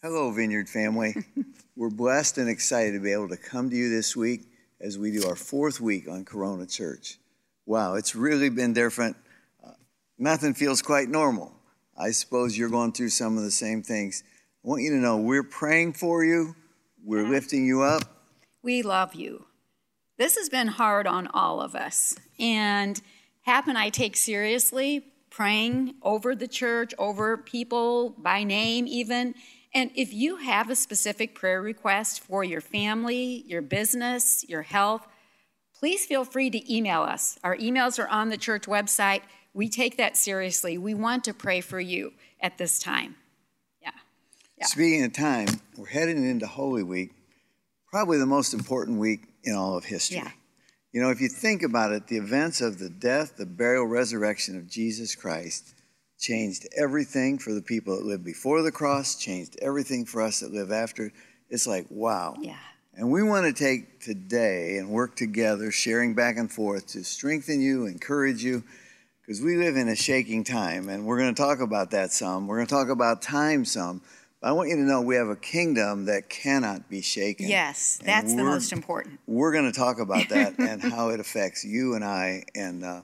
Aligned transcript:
Hello, 0.00 0.30
Vineyard 0.30 0.68
family. 0.68 1.12
We're 1.76 1.90
blessed 1.90 2.38
and 2.38 2.48
excited 2.48 2.92
to 2.92 3.00
be 3.00 3.12
able 3.12 3.30
to 3.30 3.36
come 3.36 3.68
to 3.68 3.74
you 3.74 3.90
this 3.90 4.14
week 4.14 4.42
as 4.80 4.96
we 4.96 5.10
do 5.10 5.26
our 5.26 5.34
fourth 5.34 5.80
week 5.80 6.08
on 6.08 6.24
Corona 6.24 6.66
Church. 6.66 7.18
Wow, 7.66 7.94
it's 7.94 8.14
really 8.14 8.48
been 8.48 8.72
different. 8.72 9.16
Uh, 9.64 9.72
nothing 10.16 10.54
feels 10.54 10.82
quite 10.82 11.08
normal. 11.08 11.52
I 11.98 12.12
suppose 12.12 12.56
you're 12.56 12.68
going 12.68 12.92
through 12.92 13.08
some 13.08 13.36
of 13.36 13.42
the 13.42 13.50
same 13.50 13.82
things. 13.82 14.22
I 14.64 14.68
want 14.68 14.82
you 14.82 14.90
to 14.90 14.98
know 14.98 15.16
we're 15.16 15.42
praying 15.42 15.94
for 15.94 16.22
you, 16.24 16.54
we're 17.04 17.26
lifting 17.26 17.66
you 17.66 17.82
up. 17.82 18.04
We 18.62 18.82
love 18.82 19.16
you. 19.16 19.46
This 20.16 20.36
has 20.36 20.48
been 20.48 20.68
hard 20.68 21.08
on 21.08 21.26
all 21.34 21.60
of 21.60 21.74
us. 21.74 22.14
And 22.38 23.00
Hap 23.42 23.66
and 23.66 23.76
I 23.76 23.88
take 23.88 24.16
seriously 24.16 25.06
praying 25.28 25.96
over 26.02 26.36
the 26.36 26.48
church, 26.48 26.94
over 26.98 27.36
people 27.36 28.10
by 28.10 28.44
name, 28.44 28.86
even. 28.86 29.34
And 29.74 29.90
if 29.94 30.12
you 30.12 30.36
have 30.36 30.70
a 30.70 30.76
specific 30.76 31.34
prayer 31.34 31.60
request 31.60 32.20
for 32.20 32.42
your 32.42 32.60
family, 32.60 33.44
your 33.46 33.62
business, 33.62 34.44
your 34.48 34.62
health, 34.62 35.06
please 35.78 36.06
feel 36.06 36.24
free 36.24 36.50
to 36.50 36.74
email 36.74 37.02
us. 37.02 37.38
Our 37.44 37.56
emails 37.56 37.98
are 37.98 38.08
on 38.08 38.30
the 38.30 38.36
church 38.36 38.62
website. 38.62 39.22
We 39.52 39.68
take 39.68 39.96
that 39.98 40.16
seriously. 40.16 40.78
We 40.78 40.94
want 40.94 41.24
to 41.24 41.34
pray 41.34 41.60
for 41.60 41.80
you 41.80 42.12
at 42.40 42.58
this 42.58 42.78
time. 42.78 43.16
Yeah. 43.82 43.90
yeah. 44.56 44.66
Speaking 44.66 45.04
of 45.04 45.12
time, 45.12 45.48
we're 45.76 45.86
heading 45.86 46.28
into 46.28 46.46
Holy 46.46 46.82
Week, 46.82 47.12
probably 47.90 48.18
the 48.18 48.26
most 48.26 48.54
important 48.54 48.98
week 48.98 49.26
in 49.44 49.54
all 49.54 49.76
of 49.76 49.84
history. 49.84 50.18
Yeah. 50.18 50.30
You 50.92 51.02
know, 51.02 51.10
if 51.10 51.20
you 51.20 51.28
think 51.28 51.62
about 51.62 51.92
it, 51.92 52.06
the 52.06 52.16
events 52.16 52.62
of 52.62 52.78
the 52.78 52.88
death, 52.88 53.36
the 53.36 53.44
burial, 53.44 53.84
resurrection 53.84 54.56
of 54.56 54.66
Jesus 54.66 55.14
Christ 55.14 55.74
changed 56.18 56.68
everything 56.76 57.38
for 57.38 57.52
the 57.52 57.62
people 57.62 57.96
that 57.96 58.04
lived 58.04 58.24
before 58.24 58.62
the 58.62 58.72
cross, 58.72 59.14
changed 59.14 59.56
everything 59.62 60.04
for 60.04 60.20
us 60.20 60.40
that 60.40 60.52
live 60.52 60.72
after. 60.72 61.12
It's 61.48 61.66
like, 61.66 61.86
wow. 61.90 62.36
Yeah. 62.40 62.56
And 62.94 63.12
we 63.12 63.22
want 63.22 63.46
to 63.46 63.52
take 63.52 64.00
today 64.00 64.78
and 64.78 64.90
work 64.90 65.14
together, 65.14 65.70
sharing 65.70 66.14
back 66.14 66.36
and 66.36 66.50
forth 66.50 66.88
to 66.88 67.04
strengthen 67.04 67.60
you, 67.60 67.86
encourage 67.86 68.42
you, 68.42 68.64
because 69.20 69.40
we 69.40 69.56
live 69.56 69.76
in 69.76 69.88
a 69.88 69.94
shaking 69.94 70.42
time. 70.42 70.88
And 70.88 71.06
we're 71.06 71.18
going 71.18 71.32
to 71.32 71.40
talk 71.40 71.60
about 71.60 71.92
that 71.92 72.10
some. 72.10 72.48
We're 72.48 72.56
going 72.56 72.66
to 72.66 72.74
talk 72.74 72.88
about 72.88 73.22
time 73.22 73.64
some. 73.64 74.02
But 74.40 74.48
I 74.48 74.52
want 74.52 74.70
you 74.70 74.76
to 74.76 74.82
know 74.82 75.00
we 75.00 75.14
have 75.14 75.28
a 75.28 75.36
kingdom 75.36 76.06
that 76.06 76.28
cannot 76.28 76.88
be 76.88 77.00
shaken. 77.00 77.48
Yes, 77.48 78.00
that's 78.02 78.34
the 78.34 78.44
most 78.44 78.72
important. 78.72 79.20
We're 79.26 79.52
going 79.52 79.70
to 79.70 79.76
talk 79.76 80.00
about 80.00 80.28
that 80.30 80.58
and 80.58 80.82
how 80.82 81.10
it 81.10 81.20
affects 81.20 81.64
you 81.64 81.94
and 81.94 82.04
I. 82.04 82.44
And, 82.56 82.84
uh, 82.84 83.02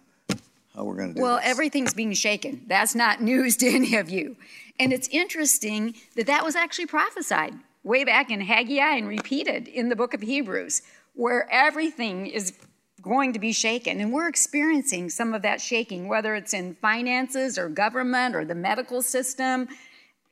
how 0.75 0.84
we're 0.84 0.97
going 0.97 1.11
to 1.11 1.14
do 1.14 1.22
well 1.22 1.36
this. 1.36 1.47
everything's 1.47 1.94
being 1.94 2.12
shaken. 2.12 2.62
That's 2.67 2.94
not 2.94 3.22
news 3.22 3.56
to 3.58 3.69
any 3.69 3.97
of 3.97 4.11
you. 4.11 4.36
And 4.78 4.92
it's 4.92 5.08
interesting 5.08 5.94
that 6.17 6.27
that 6.27 6.44
was 6.44 6.56
actually 6.56 6.86
prophesied 6.86 7.55
way 7.83 8.05
back 8.05 8.30
in 8.30 8.41
haggai 8.41 8.97
and 8.97 9.06
repeated 9.06 9.69
in 9.69 9.89
the 9.89 9.97
book 9.97 10.14
of 10.14 10.22
hebrews 10.22 10.83
where 11.14 11.48
everything 11.50 12.27
is 12.27 12.52
going 13.00 13.33
to 13.34 13.39
be 13.39 13.52
shaken. 13.52 14.00
And 14.00 14.12
we're 14.12 14.28
experiencing 14.28 15.11
some 15.11 15.34
of 15.34 15.42
that 15.42 15.61
shaking 15.61 16.08
whether 16.08 16.34
it's 16.34 16.55
in 16.55 16.75
finances 16.77 17.58
or 17.58 17.69
government 17.69 18.34
or 18.34 18.45
the 18.45 18.55
medical 18.55 19.02
system. 19.02 19.68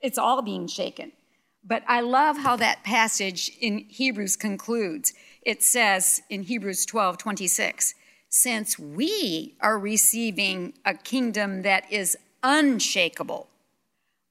It's 0.01 0.19
all 0.19 0.43
being 0.43 0.67
shaken. 0.67 1.13
But 1.65 1.85
i 1.87 2.01
love 2.01 2.39
how 2.39 2.57
that 2.57 2.83
passage 2.83 3.53
in 3.61 3.87
hebrews 3.89 4.37
concludes. 4.37 5.13
It 5.43 5.63
says 5.63 6.23
in 6.29 6.43
hebrews 6.43 6.85
12 6.87 7.19
26 7.19 7.95
since 8.35 8.79
we 8.79 9.55
are 9.61 9.79
receiving 9.79 10.73
a 10.87 10.95
kingdom 10.95 11.61
that 11.63 11.85
is 11.93 12.17
unshakable, 12.43 13.47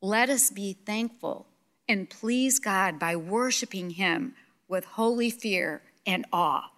let 0.01 0.27
us 0.27 0.49
be 0.49 0.73
thankful 0.73 1.45
and 1.87 2.09
please 2.09 2.59
God 2.59 2.97
by 2.97 3.15
worshiping 3.15 3.91
Him 3.91 4.33
with 4.67 4.85
holy 4.85 5.29
fear 5.29 5.83
and 6.03 6.25
awe. 6.33 6.71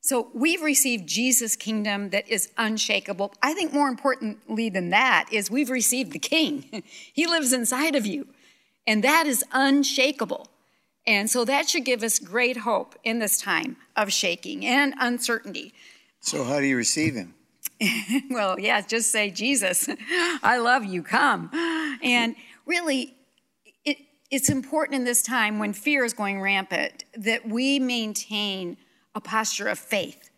So 0.00 0.30
we've 0.32 0.62
received 0.62 1.06
Jesus' 1.06 1.56
kingdom 1.56 2.08
that 2.08 2.26
is 2.26 2.50
unshakable. 2.56 3.34
I 3.42 3.52
think 3.52 3.74
more 3.74 3.88
importantly 3.88 4.70
than 4.70 4.88
that 4.88 5.28
is 5.30 5.50
we've 5.50 5.68
received 5.68 6.12
the 6.12 6.18
King. 6.18 6.82
he 7.12 7.26
lives 7.26 7.52
inside 7.52 7.94
of 7.94 8.06
you, 8.06 8.28
and 8.86 9.04
that 9.04 9.26
is 9.26 9.44
unshakable. 9.52 10.48
And 11.06 11.28
so 11.28 11.44
that 11.44 11.68
should 11.68 11.84
give 11.84 12.02
us 12.02 12.18
great 12.18 12.58
hope 12.58 12.94
in 13.04 13.18
this 13.18 13.38
time 13.38 13.76
of 13.94 14.10
shaking 14.10 14.64
and 14.64 14.94
uncertainty. 14.98 15.74
So, 16.22 16.44
how 16.44 16.60
do 16.60 16.66
you 16.66 16.76
receive 16.76 17.14
him? 17.14 17.34
well, 18.30 18.58
yeah, 18.58 18.80
just 18.80 19.10
say, 19.10 19.30
Jesus, 19.30 19.88
I 20.42 20.58
love 20.58 20.84
you, 20.84 21.02
come. 21.02 21.50
And 22.02 22.36
really, 22.64 23.16
it, 23.84 23.98
it's 24.30 24.48
important 24.48 24.94
in 24.94 25.04
this 25.04 25.22
time 25.22 25.58
when 25.58 25.72
fear 25.72 26.04
is 26.04 26.14
going 26.14 26.40
rampant 26.40 27.04
that 27.16 27.46
we 27.46 27.80
maintain 27.80 28.76
a 29.16 29.20
posture 29.20 29.66
of 29.66 29.80
faith. 29.80 30.30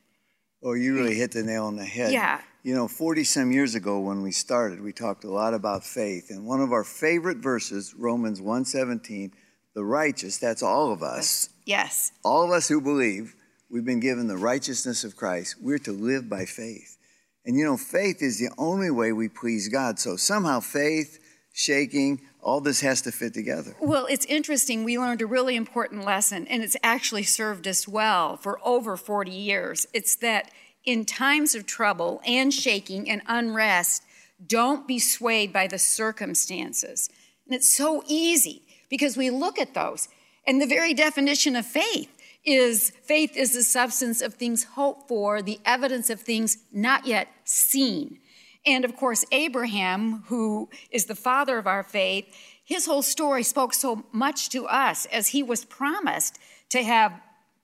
Oh, 0.63 0.73
you 0.73 0.95
really 0.95 1.15
hit 1.15 1.33
the 1.33 1.43
nail 1.43 1.67
on 1.67 1.77
the 1.77 1.85
head. 1.85 2.13
Yeah. 2.13 2.41
You 2.63 2.75
know, 2.75 2.89
40 2.89 3.23
some 3.25 3.53
years 3.53 3.75
ago 3.75 4.01
when 4.01 4.23
we 4.23 4.33
started, 4.33 4.81
we 4.81 4.95
talked 4.95 5.25
a 5.25 5.31
lot 5.31 5.53
about 5.53 5.85
faith. 5.85 6.31
And 6.31 6.47
one 6.47 6.63
of 6.63 6.73
our 6.73 6.83
favorite 6.83 7.39
verses, 7.39 7.95
Romans 7.95 8.41
1:17, 8.41 9.33
the 9.75 9.85
righteous, 9.85 10.39
that's 10.39 10.63
all 10.63 10.91
of 10.91 11.03
us. 11.03 11.51
Yes. 11.67 12.13
All 12.25 12.43
of 12.43 12.51
us 12.51 12.69
who 12.69 12.81
believe 12.81 13.35
We've 13.75 13.85
been 13.85 13.99
given 13.99 14.29
the 14.29 14.37
righteousness 14.37 15.03
of 15.03 15.17
Christ. 15.17 15.57
We're 15.61 15.81
to 15.81 15.91
live 15.91 16.29
by 16.29 16.45
faith. 16.45 16.97
And 17.45 17.59
you 17.59 17.65
know, 17.65 17.77
faith 17.77 18.23
is 18.23 18.39
the 18.39 18.55
only 18.57 18.89
way 18.89 19.11
we 19.11 19.29
please 19.29 19.69
God. 19.69 19.99
So 19.99 20.15
somehow 20.15 20.61
faith, 20.61 21.19
shaking, 21.53 22.21
all 22.41 22.61
this 22.61 22.83
has 22.83 23.03
to 23.03 23.11
fit 23.11 23.35
together. 23.35 23.75
Well, 23.81 24.07
it's 24.07 24.27
interesting. 24.27 24.85
We 24.85 24.97
learned 24.97 25.23
a 25.23 25.27
really 25.27 25.57
important 25.57 26.05
lesson, 26.05 26.47
and 26.47 26.63
it's 26.63 26.77
actually 26.85 27.25
served 27.25 27.67
us 27.67 27.89
well 27.89 28.37
for 28.37 28.61
over 28.65 28.97
40 28.97 29.33
years. 29.33 29.89
It's 29.93 30.15
that 30.19 30.53
in 30.85 31.05
times 31.05 31.57
of 31.57 31.67
trouble 31.67 32.23
and 32.25 32.55
shaking 32.55 33.11
and 33.11 33.23
unrest, 33.27 34.05
don't 34.47 34.87
be 34.87 35.01
swayed 35.01 35.53
by 35.53 35.67
the 35.67 35.81
circumstances. 35.81 37.11
And 37.45 37.57
it's 37.57 37.77
so 37.77 38.05
easy 38.07 38.63
because 38.89 39.17
we 39.17 39.31
look 39.31 39.59
at 39.59 39.75
those, 39.75 40.09
and 40.47 40.63
the 40.63 40.67
very 40.69 40.95
definition 40.95 41.57
of 41.57 41.67
faith 41.67 42.14
is 42.45 42.91
faith 42.91 43.37
is 43.37 43.55
the 43.55 43.63
substance 43.63 44.21
of 44.21 44.35
things 44.35 44.65
hoped 44.65 45.09
for, 45.09 45.43
the 45.43 45.61
evidence 45.65 46.11
of 46.11 46.21
things 46.21 46.59
not 46.73 47.07
yet 47.07 47.29
seen. 47.45 48.19
And 48.67 48.85
of 48.85 48.97
course, 48.97 49.25
Abraham, 49.33 50.25
who 50.27 50.69
is 50.91 51.07
the 51.07 51.15
father 51.15 51.59
of 51.59 51.67
our 51.67 51.83
faith, 51.83 52.27
his 52.65 52.87
whole 52.87 53.03
story 53.03 53.43
spoke 53.43 53.75
so 53.75 54.05
much 54.13 54.49
to 54.51 54.67
us 54.67 55.07
as 55.07 55.29
he 55.29 55.43
was 55.43 55.65
promised 55.65 56.39
to 56.71 56.83
have 56.83 57.13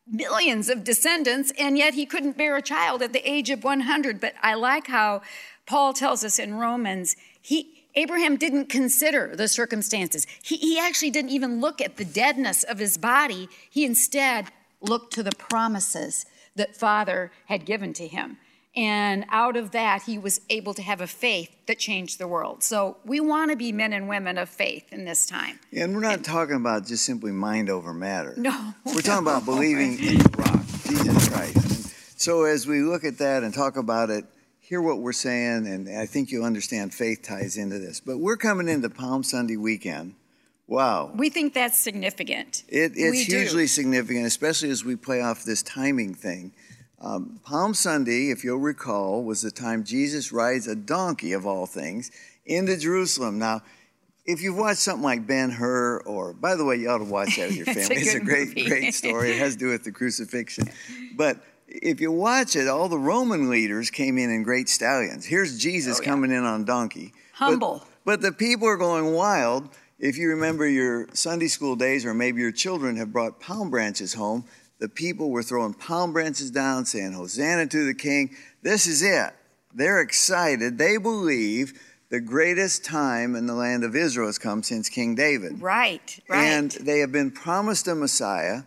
millions 0.07 0.69
of 0.69 0.85
descendants, 0.85 1.53
and 1.59 1.79
yet 1.79 1.95
he 1.95 2.05
couldn't 2.05 2.37
bear 2.37 2.57
a 2.57 2.63
child 2.63 3.01
at 3.01 3.13
the 3.13 3.31
age 3.31 3.49
of 3.49 3.65
100. 3.65 4.21
But 4.21 4.35
I 4.43 4.55
like 4.55 4.89
how 4.89 5.23
Paul 5.67 5.93
tells 5.95 6.25
us 6.25 6.39
in 6.39 6.55
Romans, 6.55 7.17
he, 7.41 7.87
Abraham 7.95 8.37
didn't 8.37 8.69
consider 8.69 9.35
the 9.35 9.49
circumstances. 9.49 10.27
He, 10.43 10.57
he 10.57 10.79
actually 10.79 11.11
didn't 11.11 11.31
even 11.31 11.61
look 11.61 11.81
at 11.81 11.97
the 11.97 12.05
deadness 12.05 12.63
of 12.65 12.79
his 12.79 12.99
body. 12.99 13.49
He 13.71 13.85
instead 13.85 14.47
looked 14.81 15.13
to 15.15 15.23
the 15.23 15.33
promises 15.33 16.27
that 16.57 16.77
Father 16.77 17.31
had 17.47 17.65
given 17.65 17.93
to 17.95 18.07
him. 18.07 18.39
And 18.77 19.25
out 19.31 19.57
of 19.57 19.73
that, 19.73 20.03
he 20.05 20.17
was 20.17 20.41
able 20.49 20.75
to 20.75 20.83
have 20.83 21.01
a 21.01 21.07
faith 21.07 21.51
that 21.67 21.79
changed 21.79 22.19
the 22.19 22.29
world. 22.29 22.63
So 22.63 22.99
we 23.05 23.19
want 23.19 23.51
to 23.51 23.57
be 23.57 23.73
men 23.73 23.93
and 23.93 24.09
women 24.09 24.39
of 24.39 24.49
faith 24.49 24.93
in 24.93 25.05
this 25.05 25.27
time. 25.27 25.59
Yeah, 25.73 25.85
and 25.85 25.95
we're 25.95 26.03
not 26.03 26.15
and, 26.15 26.25
talking 26.25 26.55
about 26.55 26.87
just 26.87 27.05
simply 27.05 27.33
mind 27.33 27.69
over 27.69 27.93
matter. 27.93 28.35
No. 28.37 28.75
We're 28.87 29.01
talking 29.01 29.27
about 29.27 29.45
believing 29.45 29.99
in 29.99 30.19
the 30.19 30.31
rock, 30.39 30.65
Jesus 30.87 31.29
Christ. 31.29 31.57
And 31.57 32.21
so 32.21 32.45
as 32.45 32.67
we 32.67 32.83
look 32.83 33.03
at 33.03 33.19
that 33.19 33.43
and 33.43 33.53
talk 33.53 33.77
about 33.77 34.09
it, 34.09 34.25
hear 34.61 34.81
what 34.81 35.01
we're 35.01 35.13
saying, 35.13 35.67
and 35.67 35.89
I 35.89 36.07
think 36.07 36.31
you'll 36.31 36.45
understand 36.45 36.95
faith 36.95 37.23
ties 37.23 37.57
into 37.57 37.81
this. 37.81 37.99
But 37.99 38.19
we're 38.19 38.37
coming 38.37 38.69
into 38.69 38.89
Palm 38.89 39.25
Sunday 39.25 39.57
weekend. 39.57 40.15
Wow. 40.71 41.11
We 41.17 41.31
think 41.31 41.53
that's 41.53 41.79
significant. 41.79 42.63
It, 42.69 42.93
it's 42.95 43.11
we 43.11 43.25
hugely 43.25 43.65
do. 43.65 43.67
significant, 43.67 44.25
especially 44.25 44.71
as 44.71 44.85
we 44.85 44.95
play 44.95 45.21
off 45.21 45.43
this 45.45 45.63
timing 45.65 46.15
thing. 46.15 46.53
Um, 47.01 47.41
Palm 47.43 47.75
Sunday, 47.75 48.31
if 48.31 48.45
you'll 48.45 48.59
recall, 48.59 49.25
was 49.25 49.43
the 49.43 49.51
time 49.51 49.83
Jesus 49.85 50.31
rides 50.33 50.69
a 50.69 50.77
donkey, 50.77 51.33
of 51.33 51.45
all 51.45 51.67
things, 51.67 52.13
into 52.47 52.77
Jerusalem. 52.77 53.39
Now, 53.39 53.63
if 54.27 54.41
you've 54.43 54.57
watched 54.57 54.79
something 54.79 55.03
like 55.03 55.27
Ben 55.27 55.51
Hur, 55.51 56.03
or 56.07 56.35
by 56.35 56.55
the 56.55 56.65
way, 56.65 56.77
you 56.77 56.89
ought 56.89 56.99
to 56.99 57.05
watch 57.05 57.37
that 57.37 57.49
with 57.49 57.57
your 57.57 57.67
It's 57.69 57.77
a 57.77 57.81
family. 57.89 57.97
it's 58.03 58.15
a 58.15 58.21
great, 58.21 58.49
movie. 58.49 58.67
great 58.67 58.95
story. 58.95 59.33
It 59.33 59.39
has 59.39 59.55
to 59.55 59.59
do 59.59 59.69
with 59.71 59.83
the 59.83 59.91
crucifixion. 59.91 60.69
But 61.17 61.39
if 61.67 62.01
you 62.01 62.13
watch 62.13 62.55
it, 62.55 62.69
all 62.69 62.89
the 62.89 62.99
Roman 62.99 63.51
leaders 63.51 63.91
came 63.91 64.19
in 64.19 64.31
in 64.31 64.45
great 64.45 64.69
stallions. 64.69 65.25
Here's 65.27 65.59
Jesus 65.59 65.99
Oh, 65.99 66.03
yeah. 66.05 66.09
coming 66.11 66.31
in 66.31 66.45
on 66.45 66.65
donkey. 66.65 67.13
But- 67.41 67.47
Humble. 67.47 67.85
But, 68.05 68.23
the 68.23 68.33
people 68.33 68.67
are 68.69 68.77
going 68.79 69.13
wild. 69.13 69.69
If 70.01 70.17
you 70.17 70.31
remember 70.31 70.67
your 70.67 71.09
Sunday 71.13 71.49
school 71.49 71.77
days, 71.77 72.07
or 72.07 72.15
maybe 72.15 72.41
your 72.41 72.53
children 72.53 72.97
have 72.97 73.13
brought 73.13 73.39
palm 73.39 73.69
branches 73.69 74.15
home, 74.15 74.47
the 74.79 74.89
people 74.89 75.31
were 75.31 75.43
throwing 75.43 75.75
palm 75.75 76.15
branches 76.15 76.51
down, 76.51 76.87
saying, 76.87 77.13
Hosanna 77.13 77.67
to 77.67 77.85
the 77.85 77.93
King. 77.93 78.35
This 78.63 78.87
is 78.87 79.03
it. 79.03 79.35
They're 79.75 80.01
excited. 80.01 80.79
They 80.79 80.97
believe 80.97 81.79
the 82.09 82.19
greatest 82.19 82.83
time 82.83 83.37
in 83.37 83.47
the 83.47 83.53
land 83.55 83.85
of 83.85 83.95
Israel 83.95 84.27
has 84.27 84.39
come 84.39 84.63
since 84.63 84.89
King 84.89 85.15
David. 85.17 85.61
Right, 85.61 86.19
right. 86.31 86.45
And 86.45 86.71
they 86.71 87.01
have 87.01 87.13
been 87.13 87.31
promised 87.31 87.87
a 87.87 87.95
Messiah. 87.95 88.63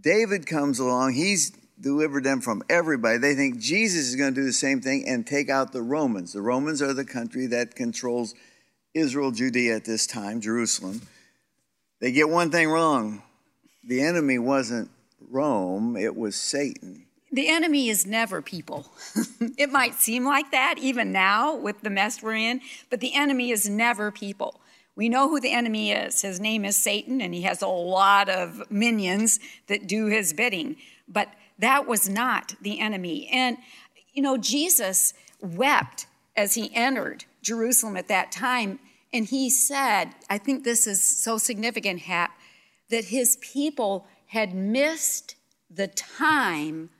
David 0.00 0.46
comes 0.46 0.78
along. 0.78 1.12
He's 1.12 1.50
delivered 1.78 2.24
them 2.24 2.40
from 2.40 2.62
everybody. 2.70 3.18
They 3.18 3.34
think 3.34 3.58
Jesus 3.58 4.08
is 4.08 4.16
going 4.16 4.34
to 4.34 4.40
do 4.40 4.46
the 4.46 4.54
same 4.54 4.80
thing 4.80 5.04
and 5.06 5.26
take 5.26 5.50
out 5.50 5.72
the 5.72 5.82
Romans. 5.82 6.32
The 6.32 6.40
Romans 6.40 6.80
are 6.80 6.94
the 6.94 7.04
country 7.04 7.46
that 7.48 7.74
controls 7.74 8.34
Israel, 8.94 9.30
Judea 9.30 9.76
at 9.76 9.84
this 9.84 10.06
time, 10.06 10.40
Jerusalem. 10.40 11.02
They 12.00 12.12
get 12.12 12.28
one 12.28 12.50
thing 12.50 12.68
wrong. 12.68 13.22
The 13.84 14.02
enemy 14.02 14.38
wasn't 14.38 14.90
Rome, 15.30 15.96
it 15.96 16.14
was 16.14 16.36
Satan. 16.36 17.06
the 17.30 17.48
enemy 17.48 17.88
is 17.88 18.04
never 18.04 18.42
people. 18.42 18.92
it 19.56 19.70
might 19.70 19.94
seem 19.94 20.24
like 20.24 20.50
that 20.50 20.76
even 20.78 21.10
now 21.10 21.56
with 21.56 21.80
the 21.80 21.88
mess 21.88 22.22
we're 22.22 22.34
in, 22.34 22.60
but 22.90 23.00
the 23.00 23.14
enemy 23.14 23.50
is 23.50 23.68
never 23.68 24.10
people. 24.10 24.60
We 24.94 25.08
know 25.08 25.30
who 25.30 25.40
the 25.40 25.52
enemy 25.52 25.92
is. 25.92 26.20
His 26.20 26.38
name 26.38 26.66
is 26.66 26.76
Satan, 26.76 27.22
and 27.22 27.32
he 27.32 27.42
has 27.42 27.62
a 27.62 27.66
lot 27.66 28.28
of 28.28 28.70
minions 28.70 29.40
that 29.68 29.86
do 29.86 30.06
his 30.06 30.34
bidding. 30.34 30.76
But 31.08 31.28
that 31.58 31.86
was 31.86 32.08
not 32.08 32.54
the 32.60 32.78
enemy. 32.80 33.28
And, 33.32 33.56
you 34.12 34.22
know, 34.22 34.36
Jesus 34.36 35.14
wept 35.40 36.06
as 36.36 36.54
he 36.54 36.70
entered 36.74 37.24
Jerusalem 37.42 37.96
at 37.96 38.08
that 38.08 38.32
time. 38.32 38.78
And 39.12 39.26
he 39.26 39.50
said, 39.50 40.14
I 40.30 40.38
think 40.38 40.64
this 40.64 40.86
is 40.86 41.04
so 41.22 41.36
significant, 41.38 42.00
Hap, 42.00 42.30
that 42.88 43.06
his 43.06 43.36
people 43.40 44.06
had 44.28 44.54
missed 44.54 45.36
the 45.70 45.88
time 45.88 46.90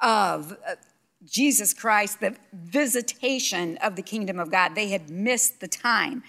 of 0.00 0.52
uh, 0.66 0.76
Jesus 1.24 1.74
Christ, 1.74 2.20
the 2.20 2.36
visitation 2.52 3.76
of 3.78 3.96
the 3.96 4.02
kingdom 4.02 4.38
of 4.38 4.50
God. 4.50 4.74
They 4.74 4.88
had 4.88 5.10
missed 5.10 5.60
the 5.60 5.68
time. 5.68 6.22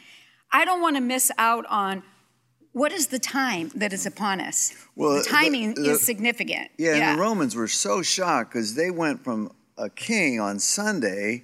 I 0.52 0.66
don't 0.66 0.81
want 0.81 0.98
to 0.98 1.02
miss 1.02 1.31
out 1.38 1.66
on 1.68 2.04
what 2.74 2.92
is 2.92 3.08
the 3.08 3.19
time 3.19 3.72
that 3.75 3.94
is 3.94 4.06
upon 4.06 4.42
us. 4.42 4.74
Well, 4.96 5.18
the 5.18 5.24
timing 5.24 5.75
the- 5.75 5.81
the- 5.81 5.92
is 5.92 6.06
significant. 6.06 6.72
Yeah, 6.78 6.96
and 6.96 7.18
the 7.18 7.22
Romans 7.22 7.56
were 7.56 7.68
so 7.68 8.02
shocked 8.02 8.52
because 8.52 8.75
they 8.75 8.92
went 8.92 9.24
from 9.24 9.52
a 9.78 9.90
king 9.90 10.40
on 10.40 10.60
Sunday 10.60 11.44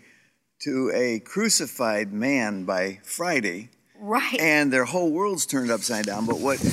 to 0.59 0.91
a 0.93 1.19
crucified 1.19 2.11
man 2.11 2.65
by 2.65 2.99
Friday. 3.03 3.69
right. 3.99 4.39
and 4.39 4.71
their 4.71 4.85
whole 4.85 5.11
world's 5.11 5.45
turned 5.45 5.71
upside 5.71 6.05
down. 6.05 6.25
But 6.25 6.39
what 6.39 6.63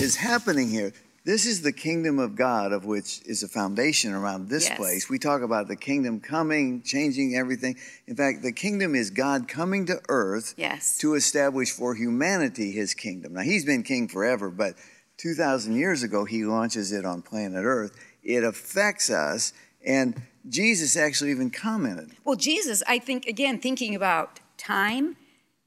is 0.00 0.16
happening 0.16 0.68
here? 0.68 0.92
This 1.24 1.46
is 1.46 1.62
the 1.62 1.72
kingdom 1.72 2.18
of 2.18 2.34
God, 2.34 2.72
of 2.72 2.84
which 2.84 3.20
is 3.24 3.42
a 3.44 3.48
foundation 3.48 4.12
around 4.12 4.48
this 4.48 4.68
Yes. 4.68 4.76
place. 4.76 5.08
We 5.08 5.18
talk 5.20 5.42
about 5.42 5.68
the 5.68 5.76
kingdom 5.76 6.18
coming, 6.18 6.82
changing 6.82 7.36
everything. 7.36 7.76
In 8.08 8.16
fact, 8.16 8.42
the 8.42 8.50
kingdom 8.52 8.94
is 8.96 9.10
God 9.10 9.46
coming 9.46 9.86
to 9.86 10.00
earth 10.08 10.54
yes. 10.56 10.98
to 10.98 11.14
establish 11.14 11.70
for 11.70 11.94
humanity 11.94 12.72
his 12.72 12.92
kingdom. 12.94 13.34
Now, 13.34 13.42
he's 13.42 13.64
been 13.64 13.82
king 13.84 14.08
forever, 14.08 14.50
but 14.50 14.74
2,000 15.18 15.76
years 15.76 16.02
ago, 16.02 16.24
he 16.24 16.44
launches 16.44 16.90
it 16.90 17.04
on 17.04 17.22
planet 17.22 17.64
earth. 17.64 17.92
It 18.24 18.42
affects 18.42 19.08
us, 19.08 19.52
and 19.84 20.20
Jesus 20.48 20.96
actually 20.96 21.30
even 21.30 21.50
commented. 21.50 22.10
Well, 22.24 22.36
Jesus, 22.36 22.82
I 22.88 22.98
think, 22.98 23.26
again, 23.26 23.58
thinking 23.58 23.94
about 23.94 24.40
time, 24.58 25.16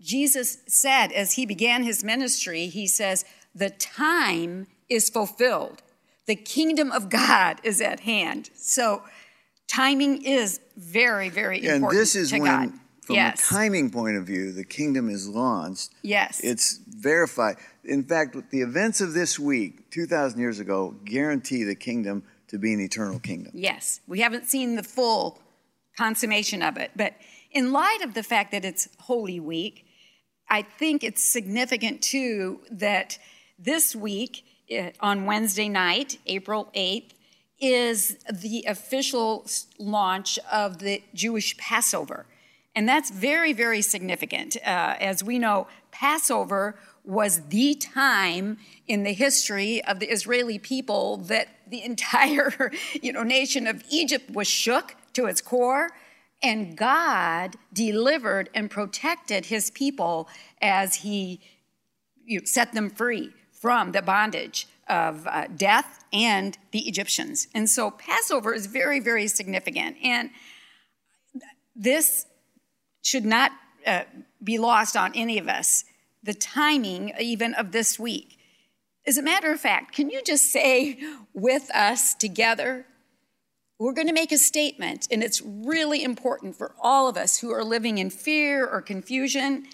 Jesus 0.01 0.59
said 0.67 1.11
as 1.11 1.33
he 1.33 1.45
began 1.45 1.83
his 1.83 2.03
ministry, 2.03 2.67
he 2.67 2.87
says, 2.87 3.25
The 3.53 3.69
time 3.69 4.67
is 4.89 5.09
fulfilled. 5.09 5.81
The 6.27 6.35
kingdom 6.35 6.91
of 6.91 7.09
God 7.09 7.59
is 7.63 7.81
at 7.81 8.01
hand. 8.01 8.49
So 8.55 9.03
timing 9.67 10.23
is 10.23 10.59
very, 10.75 11.29
very 11.29 11.57
And 11.59 11.75
important. 11.77 11.99
this 12.01 12.15
is 12.15 12.29
to 12.31 12.39
when, 12.39 12.69
God. 12.69 12.79
from 13.03 13.15
yes. 13.15 13.39
a 13.49 13.53
timing 13.53 13.89
point 13.91 14.17
of 14.17 14.25
view, 14.25 14.51
the 14.51 14.63
kingdom 14.65 15.09
is 15.09 15.27
launched. 15.27 15.91
yes. 16.01 16.39
It's 16.43 16.79
verified. 16.87 17.57
In 17.83 18.03
fact, 18.03 18.35
the 18.51 18.61
events 18.61 19.01
of 19.01 19.13
this 19.13 19.39
week, 19.39 19.89
2,000 19.91 20.39
years 20.39 20.59
ago, 20.59 20.95
guarantee 21.05 21.63
the 21.63 21.75
kingdom 21.75 22.23
to 22.47 22.57
be 22.57 22.73
an 22.73 22.79
eternal 22.79 23.19
kingdom. 23.19 23.51
Yes, 23.55 24.01
we 24.07 24.19
haven't 24.19 24.45
seen 24.45 24.75
the 24.75 24.83
full 24.83 25.39
consummation 25.97 26.61
of 26.61 26.77
it. 26.77 26.91
But 26.95 27.13
in 27.51 27.71
light 27.71 27.99
of 28.03 28.13
the 28.13 28.23
fact 28.23 28.51
that 28.51 28.65
it's 28.65 28.89
Holy 28.99 29.39
Week, 29.39 29.85
I 30.49 30.61
think 30.61 31.03
it's 31.03 31.23
significant 31.23 32.01
too 32.01 32.61
that 32.69 33.17
this 33.57 33.95
week, 33.95 34.45
eh, 34.69 34.91
on 34.99 35.25
Wednesday 35.25 35.69
night, 35.69 36.19
April 36.27 36.69
8th, 36.75 37.11
is 37.59 38.17
the 38.31 38.65
official 38.67 39.45
launch 39.79 40.37
of 40.51 40.79
the 40.79 41.01
Jewish 41.13 41.57
Passover. 41.57 42.25
And 42.75 42.87
that's 42.87 43.09
very, 43.09 43.53
very 43.53 43.81
significant. 43.81 44.57
Uh, 44.57 44.95
as 44.99 45.23
we 45.23 45.39
know, 45.39 45.67
Passover 45.91 46.77
was 47.07 47.47
the 47.47 47.75
time 47.75 48.57
in 48.87 49.03
the 49.03 49.13
history 49.13 49.83
of 49.85 49.99
the 49.99 50.07
Israeli 50.07 50.59
people 50.59 51.17
that 51.17 51.47
the 51.67 51.83
entire 51.83 52.71
you 53.01 53.13
know, 53.13 53.23
nation 53.23 53.67
of 53.67 53.83
Egypt 53.89 54.29
was 54.31 54.47
shook 54.47 54.95
to 55.13 55.25
its 55.25 55.41
core. 55.41 55.91
And 56.43 56.77
God 56.77 57.55
delivered 57.73 58.49
and 58.53 58.69
protected 58.69 59.45
his 59.45 59.71
people 59.71 60.27
as 60.61 60.95
he 60.95 61.41
you 62.25 62.39
know, 62.39 62.45
set 62.45 62.73
them 62.73 62.89
free 62.89 63.31
from 63.51 63.93
the 63.93 64.01
bondage 64.01 64.67
of 64.87 65.25
uh, 65.27 65.47
death 65.55 66.03
and 66.13 66.57
the 66.71 66.87
Egyptians. 66.87 67.47
And 67.55 67.69
so 67.69 67.91
Passover 67.91 68.53
is 68.53 68.67
very, 68.67 68.99
very 68.99 69.27
significant. 69.27 69.97
And 70.03 70.29
this 71.75 72.25
should 73.01 73.25
not 73.25 73.51
uh, 73.85 74.03
be 74.43 74.57
lost 74.57 74.95
on 74.95 75.13
any 75.15 75.37
of 75.37 75.47
us, 75.47 75.83
the 76.25 76.33
timing 76.33 77.13
even 77.19 77.53
of 77.53 77.71
this 77.71 77.99
week. 77.99 78.37
As 79.07 79.17
a 79.17 79.21
matter 79.21 79.51
of 79.51 79.59
fact, 79.59 79.95
can 79.95 80.09
you 80.09 80.21
just 80.23 80.51
say 80.51 80.97
with 81.33 81.69
us 81.73 82.15
together, 82.15 82.85
we're 83.77 83.93
going 83.93 84.07
to 84.07 84.13
make 84.13 84.31
a 84.31 84.37
statement, 84.37 85.07
and 85.11 85.21
it's 85.21 85.41
really 85.41 86.03
important 86.03 86.55
for 86.55 86.73
all 86.81 87.07
of 87.07 87.17
us 87.17 87.37
who 87.39 87.51
are 87.51 87.63
living 87.63 87.97
in 87.99 88.09
fear 88.09 88.65
or 88.65 88.81
confusion. 88.81 89.67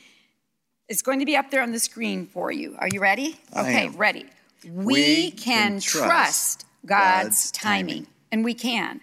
It's 0.89 1.01
going 1.01 1.19
to 1.19 1.25
be 1.25 1.37
up 1.37 1.51
there 1.51 1.61
on 1.61 1.71
the 1.71 1.79
screen 1.79 2.25
for 2.25 2.51
you. 2.51 2.75
Are 2.79 2.89
you 2.91 2.99
ready? 2.99 3.39
I 3.53 3.61
okay, 3.61 3.85
am. 3.85 3.95
ready. 3.95 4.25
We, 4.65 4.85
We 4.85 5.31
can, 5.31 5.73
can 5.73 5.79
trust, 5.79 6.65
God's, 6.85 7.23
God's 7.25 7.51
timing. 7.51 7.87
timing. 7.87 8.07
and 8.31 8.43
we 8.43 8.53
can. 8.55 9.01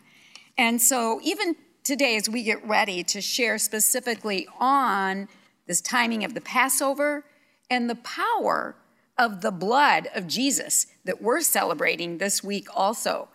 And 0.59 0.83
so, 0.83 1.21
even 1.23 1.57
today, 1.85 2.17
as 2.17 2.29
we 2.29 2.43
get 2.43 2.67
ready 2.67 3.03
to 3.05 3.21
share 3.23 3.57
specifically 3.57 4.47
on 4.59 5.29
this 5.67 5.81
timing 5.81 6.25
of 6.25 6.35
the 6.35 6.41
Passover 6.41 7.25
and 7.71 7.89
the 7.89 7.97
power 7.97 8.77
of 9.17 9.41
the 9.41 9.51
blood 9.51 10.09
of 10.15 10.27
Jesus 10.27 10.87
that 11.05 11.21
we're 11.21 11.41
celebrating 11.41 12.19
this 12.19 12.43
week, 12.43 12.69
also, 12.75 13.29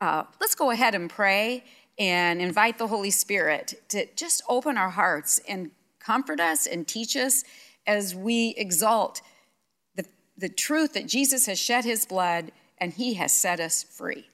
uh, 0.00 0.24
let's 0.40 0.54
go 0.54 0.70
ahead 0.70 0.94
and 0.94 1.10
pray 1.10 1.64
and 1.98 2.40
invite 2.40 2.78
the 2.78 2.86
Holy 2.86 3.10
Spirit 3.10 3.74
to 3.88 4.06
just 4.16 4.42
open 4.48 4.76
our 4.76 4.90
hearts 4.90 5.40
and 5.48 5.70
comfort 5.98 6.40
us 6.40 6.66
and 6.66 6.86
teach 6.86 7.16
us 7.16 7.44
as 7.86 8.14
we 8.14 8.54
exalt 8.56 9.22
the, 9.96 10.04
the 10.36 10.48
truth 10.48 10.94
that 10.94 11.06
Jesus 11.06 11.46
has 11.46 11.58
shed 11.58 11.84
his 11.84 12.06
blood 12.06 12.52
and 12.78 12.92
he 12.92 13.14
has 13.14 13.32
set 13.32 13.60
us 13.60 13.82
free. 13.82 14.26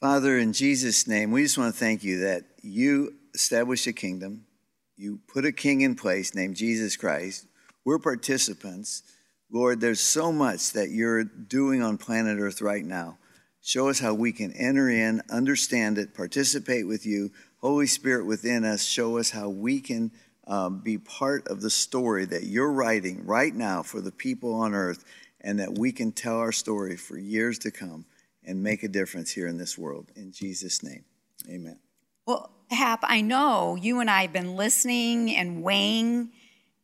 Father, 0.00 0.38
in 0.38 0.52
Jesus' 0.52 1.08
name, 1.08 1.32
we 1.32 1.42
just 1.42 1.58
want 1.58 1.74
to 1.74 1.78
thank 1.78 2.04
you 2.04 2.20
that 2.20 2.44
you 2.62 3.14
established 3.34 3.86
a 3.86 3.92
kingdom. 3.92 4.44
You 4.96 5.20
put 5.26 5.44
a 5.44 5.52
king 5.52 5.80
in 5.80 5.94
place 5.94 6.34
named 6.34 6.56
Jesus 6.56 6.96
Christ. 6.96 7.46
We're 7.84 7.98
participants. 7.98 9.02
Lord, 9.50 9.80
there's 9.80 10.00
so 10.00 10.30
much 10.30 10.72
that 10.72 10.90
you're 10.90 11.24
doing 11.24 11.82
on 11.82 11.96
planet 11.98 12.38
Earth 12.38 12.60
right 12.60 12.84
now. 12.84 13.18
Show 13.62 13.88
us 13.88 13.98
how 13.98 14.14
we 14.14 14.32
can 14.32 14.52
enter 14.52 14.88
in, 14.88 15.22
understand 15.30 15.98
it, 15.98 16.14
participate 16.14 16.86
with 16.86 17.04
you. 17.06 17.30
Holy 17.60 17.86
Spirit 17.86 18.26
within 18.26 18.64
us, 18.64 18.84
show 18.84 19.18
us 19.18 19.30
how 19.30 19.48
we 19.48 19.80
can 19.80 20.10
um, 20.46 20.80
be 20.80 20.96
part 20.98 21.46
of 21.48 21.60
the 21.60 21.70
story 21.70 22.24
that 22.24 22.44
you're 22.44 22.72
writing 22.72 23.26
right 23.26 23.54
now 23.54 23.82
for 23.82 24.00
the 24.00 24.12
people 24.12 24.54
on 24.54 24.74
earth, 24.74 25.04
and 25.40 25.60
that 25.60 25.76
we 25.78 25.92
can 25.92 26.12
tell 26.12 26.38
our 26.38 26.52
story 26.52 26.96
for 26.96 27.18
years 27.18 27.58
to 27.60 27.70
come 27.70 28.06
and 28.44 28.62
make 28.62 28.82
a 28.82 28.88
difference 28.88 29.30
here 29.30 29.46
in 29.46 29.58
this 29.58 29.76
world. 29.76 30.10
In 30.16 30.32
Jesus' 30.32 30.82
name, 30.82 31.04
amen. 31.48 31.78
Well, 32.26 32.50
Hap, 32.70 33.00
I 33.02 33.20
know 33.20 33.76
you 33.76 34.00
and 34.00 34.10
I 34.10 34.22
have 34.22 34.32
been 34.32 34.56
listening 34.56 35.34
and 35.34 35.62
weighing 35.62 36.30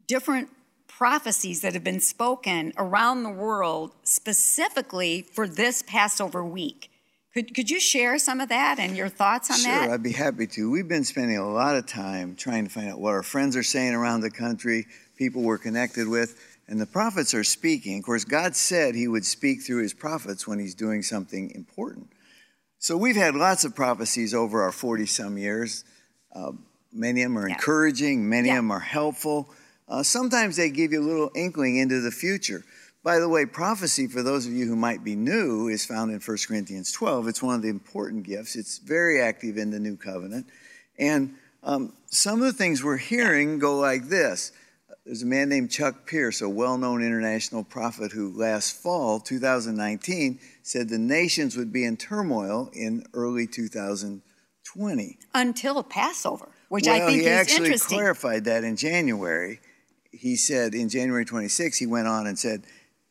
different 0.06 0.48
prophecies 0.96 1.60
that 1.60 1.74
have 1.74 1.82
been 1.82 2.00
spoken 2.00 2.72
around 2.78 3.24
the 3.24 3.30
world 3.30 3.92
specifically 4.04 5.22
for 5.22 5.48
this 5.48 5.82
Passover 5.82 6.44
week. 6.44 6.90
Could, 7.32 7.52
could 7.52 7.68
you 7.68 7.80
share 7.80 8.16
some 8.16 8.40
of 8.40 8.48
that 8.50 8.78
and 8.78 8.96
your 8.96 9.08
thoughts 9.08 9.50
on 9.50 9.58
sure, 9.58 9.72
that? 9.72 9.84
Sure, 9.86 9.94
I'd 9.94 10.04
be 10.04 10.12
happy 10.12 10.46
to. 10.46 10.70
We've 10.70 10.86
been 10.86 11.02
spending 11.02 11.36
a 11.36 11.50
lot 11.50 11.74
of 11.74 11.86
time 11.86 12.36
trying 12.36 12.64
to 12.64 12.70
find 12.70 12.88
out 12.88 13.00
what 13.00 13.10
our 13.10 13.24
friends 13.24 13.56
are 13.56 13.64
saying 13.64 13.92
around 13.92 14.20
the 14.20 14.30
country, 14.30 14.86
people 15.16 15.42
we're 15.42 15.58
connected 15.58 16.06
with, 16.06 16.40
and 16.68 16.80
the 16.80 16.86
prophets 16.86 17.34
are 17.34 17.42
speaking. 17.42 17.98
Of 17.98 18.04
course, 18.04 18.24
God 18.24 18.54
said 18.54 18.94
He 18.94 19.08
would 19.08 19.24
speak 19.24 19.62
through 19.62 19.82
His 19.82 19.92
prophets 19.92 20.46
when 20.46 20.60
He's 20.60 20.76
doing 20.76 21.02
something 21.02 21.50
important. 21.56 22.08
So 22.78 22.96
we've 22.96 23.16
had 23.16 23.34
lots 23.34 23.64
of 23.64 23.74
prophecies 23.74 24.32
over 24.32 24.62
our 24.62 24.72
40 24.72 25.06
some 25.06 25.38
years. 25.38 25.82
Uh, 26.32 26.52
many 26.92 27.22
of 27.22 27.32
them 27.32 27.38
are 27.38 27.48
yeah. 27.48 27.54
encouraging, 27.56 28.28
many 28.28 28.46
yeah. 28.46 28.54
of 28.54 28.58
them 28.58 28.70
are 28.70 28.78
helpful. 28.78 29.50
Uh, 29.88 30.02
sometimes 30.02 30.56
they 30.56 30.70
give 30.70 30.92
you 30.92 31.00
a 31.00 31.06
little 31.06 31.30
inkling 31.34 31.76
into 31.76 32.00
the 32.00 32.10
future. 32.10 32.64
By 33.02 33.18
the 33.18 33.28
way, 33.28 33.44
prophecy, 33.44 34.06
for 34.06 34.22
those 34.22 34.46
of 34.46 34.52
you 34.52 34.66
who 34.66 34.76
might 34.76 35.04
be 35.04 35.14
new, 35.14 35.68
is 35.68 35.84
found 35.84 36.10
in 36.10 36.20
1 36.20 36.38
Corinthians 36.48 36.90
12. 36.90 37.28
It's 37.28 37.42
one 37.42 37.54
of 37.54 37.62
the 37.62 37.68
important 37.68 38.24
gifts. 38.24 38.56
It's 38.56 38.78
very 38.78 39.20
active 39.20 39.58
in 39.58 39.70
the 39.70 39.78
new 39.78 39.96
covenant. 39.96 40.46
And 40.98 41.34
um, 41.62 41.92
some 42.06 42.40
of 42.40 42.46
the 42.46 42.52
things 42.54 42.82
we're 42.82 42.96
hearing 42.96 43.58
go 43.58 43.76
like 43.78 44.08
this. 44.08 44.52
There's 45.04 45.22
a 45.22 45.26
man 45.26 45.50
named 45.50 45.70
Chuck 45.70 46.06
Pierce, 46.06 46.40
a 46.40 46.48
well 46.48 46.78
known 46.78 47.02
international 47.02 47.62
prophet, 47.62 48.10
who 48.12 48.32
last 48.34 48.74
fall, 48.74 49.20
2019, 49.20 50.40
said 50.62 50.88
the 50.88 50.96
nations 50.96 51.58
would 51.58 51.74
be 51.74 51.84
in 51.84 51.98
turmoil 51.98 52.70
in 52.72 53.04
early 53.12 53.46
2020. 53.46 55.18
Until 55.34 55.82
Passover, 55.82 56.48
which 56.70 56.86
well, 56.86 56.96
I 56.96 57.06
think 57.06 57.20
is 57.20 57.26
interesting. 57.26 57.64
He 57.64 57.70
actually 57.70 57.96
clarified 57.98 58.44
that 58.44 58.64
in 58.64 58.76
January. 58.76 59.60
He 60.24 60.36
said 60.36 60.74
in 60.74 60.88
January 60.88 61.26
26, 61.26 61.76
he 61.76 61.84
went 61.84 62.08
on 62.08 62.26
and 62.26 62.38
said, 62.38 62.62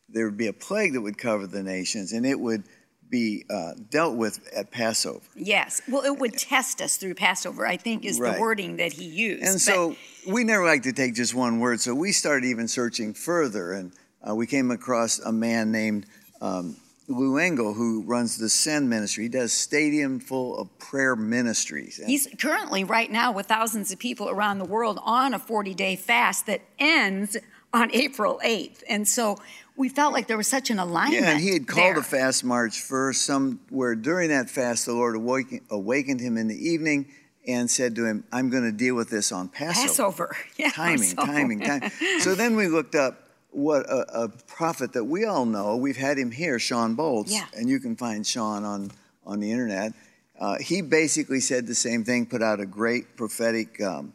there 0.10 0.26
would 0.26 0.36
be 0.36 0.48
a 0.48 0.54
plague 0.54 0.94
that 0.94 1.02
would 1.02 1.20
cover 1.20 1.46
the 1.46 1.62
nations, 1.62 2.12
and 2.12 2.26
it 2.26 2.40
would 2.40 2.64
be 3.08 3.46
uh, 3.52 3.74
dealt 3.92 4.16
with 4.16 4.40
at 4.52 4.72
Passover. 4.72 5.22
Yes. 5.36 5.80
Well, 5.88 6.04
it 6.06 6.18
would 6.18 6.36
test 6.36 6.82
us 6.82 6.98
through 6.98 7.14
Passover, 7.14 7.68
I 7.68 7.78
think, 7.78 8.04
is 8.04 8.20
right. 8.20 8.34
the 8.34 8.42
wording 8.42 8.78
that 8.78 8.94
he 8.94 9.04
used. 9.04 9.44
And 9.44 9.54
but... 9.54 9.62
so 9.62 9.96
we 10.28 10.44
never 10.44 10.66
like 10.66 10.82
to 10.84 10.92
take 10.92 11.14
just 11.14 11.36
one 11.36 11.60
word, 11.60 11.80
so 11.82 11.94
we 11.94 12.14
started 12.14 12.48
even 12.48 12.68
searching 12.68 13.14
further, 13.14 13.74
and 13.74 13.92
uh, 14.28 14.34
we 14.34 14.48
came 14.48 14.72
across 14.72 15.20
a 15.20 15.32
man 15.32 15.72
named 15.72 16.08
um, 16.42 16.76
Lou 17.08 17.38
Engle, 17.38 17.74
who 17.74 18.02
runs 18.04 18.38
the 18.38 18.50
Send 18.50 18.90
Ministry. 18.90 19.26
He 19.26 19.30
does 19.30 19.52
stadium 19.52 20.20
full 20.20 20.58
of 20.58 20.78
prayer 20.80 21.16
ministries. 21.16 22.02
He's 22.06 22.28
currently, 22.40 22.84
right 22.84 23.12
now, 23.12 23.32
with 23.32 23.48
thousands 23.48 23.92
of 23.92 24.00
people 24.00 24.30
around 24.30 24.60
the 24.60 24.66
world 24.66 25.00
on 25.04 25.34
a 25.34 25.40
40 25.40 25.74
day 25.74 25.96
fast 25.96 26.46
that 26.46 26.62
ends 26.80 27.38
on 27.74 27.90
April 27.94 28.40
8th. 28.44 28.84
And 28.88 29.08
so 29.08 29.38
we 29.76 29.90
felt 29.90 30.14
like 30.14 30.28
there 30.28 30.38
was 30.38 30.48
such 30.48 30.70
an 30.70 30.80
alignment. 30.80 31.24
Yeah, 31.24 31.32
and 31.32 31.42
he 31.42 31.54
had 31.54 31.68
called 31.68 31.96
there. 31.96 32.00
a 32.00 32.04
fast 32.04 32.44
March 32.44 32.74
1st, 32.74 33.16
somewhere 33.16 33.96
during 33.96 34.30
that 34.30 34.50
fast, 34.50 34.86
the 34.86 34.94
Lord 34.94 35.16
awakened, 35.16 35.62
awakened 35.70 36.22
him 36.22 36.38
in 36.38 36.48
the 36.48 36.70
evening 36.70 37.08
and 37.46 37.70
said 37.70 37.96
to 37.96 38.06
him, 38.06 38.24
I'm 38.32 38.50
going 38.50 38.64
to 38.64 38.72
deal 38.72 38.96
with 38.96 39.10
this 39.10 39.32
on 39.32 39.50
Passover. 39.50 39.88
Passover. 39.88 40.38
Yeah, 40.58 40.70
timing, 40.70 41.10
so. 41.10 41.26
timing, 41.26 41.60
timing. 41.60 41.90
so 42.20 42.36
then 42.36 42.56
we 42.56 42.68
looked 42.68 42.96
up 42.96 43.23
what 43.54 43.86
a, 43.90 44.24
a, 44.24 44.30
prophet 44.30 44.94
that 44.94 45.04
we 45.04 45.26
all 45.26 45.46
know. 45.46 45.78
We've 45.78 45.98
had 45.98 46.18
him 46.18 46.32
here, 46.32 46.60
Shawn 46.60 46.96
Bolz, 46.96 47.32
yeah. 47.32 47.46
and 47.56 47.70
you 47.70 47.80
can 47.80 47.96
find 47.96 48.26
Shawn 48.26 48.64
on, 48.64 48.92
on 49.26 49.40
the 49.40 49.52
internet. 49.52 49.94
Uh, 50.40 50.58
he 50.60 50.82
basically 50.82 51.40
said 51.40 51.68
the 51.68 51.76
same 51.76 52.04
thing, 52.04 52.26
put 52.26 52.42
out 52.42 52.60
a 52.60 52.66
great 52.66 53.16
prophetic 53.16 53.82
um, 53.82 54.14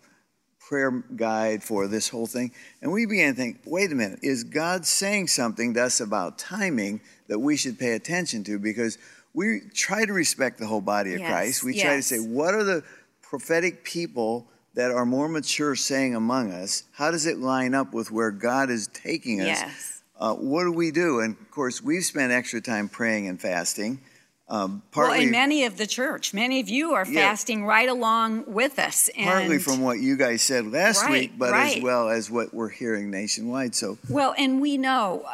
prayer 0.69 1.03
guide 1.17 1.63
for 1.63 1.87
this 1.87 2.09
whole 2.09 2.27
thing. 2.27 2.53
And 2.83 2.93
we 2.93 3.07
began 3.07 3.35
to 3.35 3.41
think 3.41 3.61
wait 3.65 3.91
a 3.93 3.95
minute, 3.95 4.21
is 4.23 4.45
God 4.45 4.85
saying 4.85 5.29
something 5.29 5.75
to 5.75 5.85
us 5.85 6.01
about 6.01 6.39
timing 6.39 7.01
that 7.29 7.39
we 7.39 7.57
should 7.57 7.79
pay 7.79 7.93
attention 7.93 8.45
to? 8.45 8.59
Because 8.59 8.99
we 9.33 9.61
try 9.73 10.05
to 10.05 10.13
respect 10.13 10.59
the 10.59 10.67
whole 10.67 10.81
body 10.81 11.15
of 11.15 11.21
yes, 11.21 11.31
Christ. 11.31 11.65
We 11.65 11.75
yes. 11.75 11.85
try 11.85 11.97
to 11.97 12.03
say, 12.03 12.19
what 12.19 12.55
are 12.55 12.65
the 12.65 12.83
prophetic 13.23 13.85
people 13.85 14.47
that 14.79 14.93
are 14.93 15.05
more 15.05 15.29
mature 15.29 15.75
saying 15.75 16.15
among 16.15 16.53
us? 16.53 16.85
How 16.93 17.11
does 17.11 17.27
it 17.27 17.41
line 17.41 17.75
up 17.75 17.93
with 17.93 18.13
where 18.13 18.31
God 18.31 18.71
is 18.71 18.87
taking 18.87 19.41
us? 19.41 19.49
Yes. 19.49 20.03
Uh, 20.17 20.35
what 20.35 20.63
do 20.63 20.73
we 20.73 20.93
do? 20.93 21.19
And 21.19 21.37
of 21.41 21.51
course, 21.51 21.83
we've 21.83 22.05
spent 22.05 22.31
extra 22.31 22.61
time 22.61 22.89
praying 22.89 23.27
and 23.27 23.41
fasting. 23.41 23.99
Um, 24.49 24.83
partly, 24.93 25.11
well, 25.11 25.23
and 25.23 25.33
many 25.33 25.65
of 25.65 25.79
the 25.79 25.87
church, 25.89 26.33
many 26.33 26.61
of 26.61 26.69
you 26.69 26.93
are 26.93 27.05
yeah, 27.05 27.29
fasting 27.29 27.67
right 27.67 27.89
along 27.89 28.45
with 28.47 28.79
us. 28.79 29.11
And 29.17 29.27
partly 29.27 29.59
from 29.59 29.81
what 29.81 29.99
you 29.99 30.17
guys 30.17 30.43
said 30.43 30.71
last 30.71 31.03
right, 31.03 31.11
week, 31.11 31.33
but 31.37 31.51
right. 31.51 31.79
as 31.79 31.83
well 31.83 32.09
as 32.09 32.31
what 32.31 32.55
we're 32.55 32.69
hearing 32.69 33.11
nationwide. 33.11 33.75
So 33.75 33.99
well, 34.09 34.33
and 34.39 34.61
we 34.61 34.79
know 34.79 35.27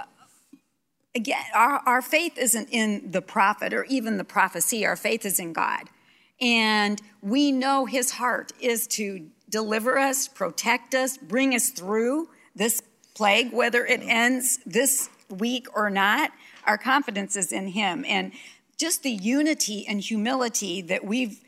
again, 1.14 1.44
our, 1.54 1.82
our 1.86 2.02
faith 2.02 2.38
isn't 2.38 2.70
in 2.70 3.10
the 3.10 3.22
prophet 3.22 3.74
or 3.74 3.84
even 3.84 4.16
the 4.16 4.24
prophecy. 4.24 4.86
Our 4.86 4.96
faith 4.96 5.26
is 5.26 5.38
in 5.38 5.52
God, 5.52 5.90
and 6.40 7.00
we 7.22 7.52
know 7.52 7.86
His 7.86 8.12
heart 8.12 8.52
is 8.60 8.86
to 8.88 9.28
deliver 9.48 9.98
us, 9.98 10.28
protect 10.28 10.94
us, 10.94 11.16
bring 11.16 11.54
us 11.54 11.70
through 11.70 12.28
this 12.54 12.82
plague, 13.14 13.52
whether 13.52 13.84
it 13.86 14.00
ends 14.02 14.58
this 14.66 15.08
week 15.30 15.66
or 15.74 15.90
not. 15.90 16.32
Our 16.66 16.78
confidence 16.78 17.36
is 17.36 17.52
in 17.52 17.68
Him, 17.68 18.04
and 18.08 18.32
just 18.78 19.02
the 19.02 19.10
unity 19.10 19.86
and 19.86 20.00
humility 20.00 20.82
that 20.82 21.04
we've 21.04 21.40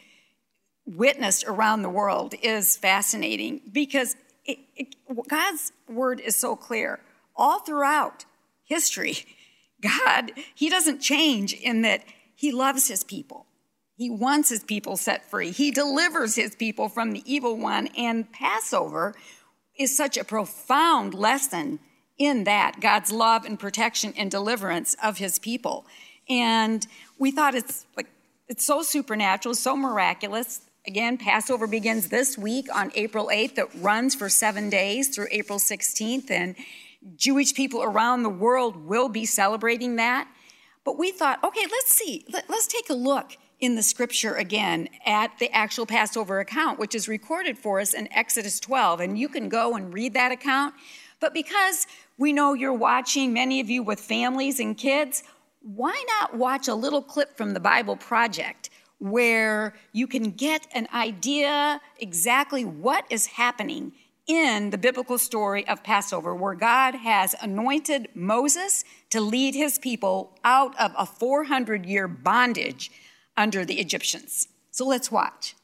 witnessed 0.87 1.45
around 1.47 1.83
the 1.83 1.91
world 1.91 2.35
is 2.43 2.77
fascinating 2.77 3.61
because 3.73 4.17
it, 4.45 4.59
it, 4.77 4.95
God's 5.29 5.73
word 5.89 6.21
is 6.21 6.37
so 6.37 6.55
clear. 6.55 7.01
All 7.35 7.59
throughout 7.59 8.25
history, 8.65 9.17
God, 9.81 10.33
He 10.55 10.71
doesn't 10.71 11.01
change 11.01 11.53
in 11.53 11.83
that 11.83 12.05
He 12.35 12.53
loves 12.53 12.89
His 12.89 13.03
people. 13.03 13.46
He 13.97 14.11
wants 14.11 14.51
His 14.51 14.63
people 14.63 14.97
set 14.97 15.29
free. 15.31 15.51
He 15.51 15.71
delivers 15.71 16.37
His 16.37 16.55
people 16.55 16.89
from 16.89 17.13
the 17.13 17.23
evil 17.25 17.57
one. 17.57 17.89
And 17.97 18.31
Passover 18.31 19.15
is 19.79 19.97
such 19.97 20.17
a 20.17 20.25
profound 20.25 21.15
lesson 21.15 21.81
in 22.19 22.45
that 22.45 22.81
God's 22.81 23.11
love 23.11 23.45
and 23.45 23.59
protection 23.59 24.13
and 24.17 24.31
deliverance 24.31 24.95
of 25.03 25.19
His 25.19 25.39
people. 25.39 25.87
And 26.29 26.87
we 27.19 27.31
thought 27.31 27.55
it's 27.55 27.87
like 27.97 28.09
it's 28.49 28.67
so 28.67 28.83
supernatural, 28.83 29.55
so 29.55 29.77
miraculous. 29.77 30.61
Again, 30.87 31.19
Passover 31.19 31.67
begins 31.67 32.09
this 32.11 32.39
week 32.39 32.67
on 32.75 32.93
April 32.95 33.29
8th. 33.33 33.59
It 33.59 33.69
runs 33.81 34.15
for 34.15 34.29
seven 34.29 34.71
days 34.71 35.09
through 35.09 35.27
April 35.33 35.59
16th, 35.59 36.31
and 36.31 36.55
Jewish 37.17 37.55
people 37.55 37.83
around 37.83 38.23
the 38.23 38.29
world 38.29 38.87
will 38.87 39.09
be 39.09 39.25
celebrating 39.25 39.97
that. 39.97 40.29
But 40.85 40.97
we 40.97 41.11
thought, 41.11 41.43
okay, 41.43 41.67
let's 41.69 41.97
see, 41.97 42.25
Let, 42.31 42.49
us 42.49 42.69
take 42.69 42.89
a 42.89 42.95
look 42.95 43.37
in 43.61 43.75
the 43.75 43.83
scripture 43.83 44.35
again 44.35 44.89
at 45.05 45.39
the 45.39 45.51
actual 45.53 45.87
Passover 45.87 46.41
account, 46.41 46.79
which 46.79 46.95
is 46.95 47.09
recorded 47.09 47.59
for 47.59 47.81
us 47.81 47.95
in 47.95 48.13
Exodus 48.13 48.61
12. 48.61 49.01
And 49.01 49.19
you 49.19 49.29
can 49.29 49.49
go 49.49 49.75
and 49.75 49.93
read 49.93 50.15
that 50.15 50.33
account. 50.33 50.75
But 51.21 51.33
because 51.33 51.87
we 52.19 52.33
know 52.33 52.53
you're 52.53 52.75
watching, 52.75 53.33
many 53.33 53.61
of 53.61 53.71
you 53.71 53.83
with 53.83 54.01
families 54.01 54.61
and 54.61 54.77
kids, 54.77 55.23
why 55.63 56.05
not 56.21 56.37
watch 56.37 56.69
a 56.69 56.75
little 56.75 57.03
clip 57.03 57.37
from 57.37 57.55
the 57.55 57.61
Bible 57.61 57.97
Project 57.97 58.71
where 58.99 59.75
you 59.93 60.07
can 60.07 60.31
get 60.31 60.67
an 60.73 60.89
idea 60.95 61.81
exactly 61.99 62.65
what 62.65 63.05
is 63.11 63.27
happening 63.27 63.93
in 64.27 64.71
the 64.71 64.79
biblical 64.79 65.19
story 65.19 65.67
of 65.69 65.83
Passover, 65.85 66.35
where 66.35 66.55
God 66.55 66.95
has 66.95 67.35
anointed 67.41 68.09
Moses 68.15 68.85
to 69.11 69.21
lead 69.21 69.55
his 69.55 69.79
people 69.79 70.37
out 70.45 70.79
of 70.81 70.93
a 70.99 71.07
400 71.07 71.87
year 71.87 72.09
bondage 72.09 72.91
under 73.37 73.65
the 73.65 73.79
Egyptians. 73.81 74.49
So 74.71 74.87
let's 74.87 75.11
watch. 75.11 75.57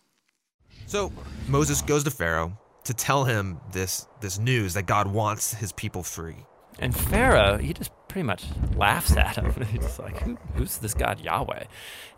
So 0.86 1.12
Moses 1.48 1.82
goes 1.82 2.04
to 2.04 2.10
Pharaoh 2.10 2.58
to 2.84 2.94
tell 2.94 3.24
him 3.24 3.60
this, 3.72 4.06
this 4.20 4.38
news 4.38 4.74
that 4.74 4.86
God 4.86 5.06
wants 5.06 5.54
his 5.54 5.72
people 5.72 6.02
free. 6.02 6.36
And 6.78 6.96
Pharaoh, 6.96 7.58
he 7.58 7.72
just 7.72 7.90
pretty 8.08 8.26
much 8.26 8.44
laughs 8.76 9.16
at 9.16 9.36
him. 9.36 9.52
He's 9.70 9.98
like, 9.98 10.20
Who, 10.22 10.36
who's 10.54 10.78
this 10.78 10.94
God 10.94 11.20
Yahweh? 11.20 11.64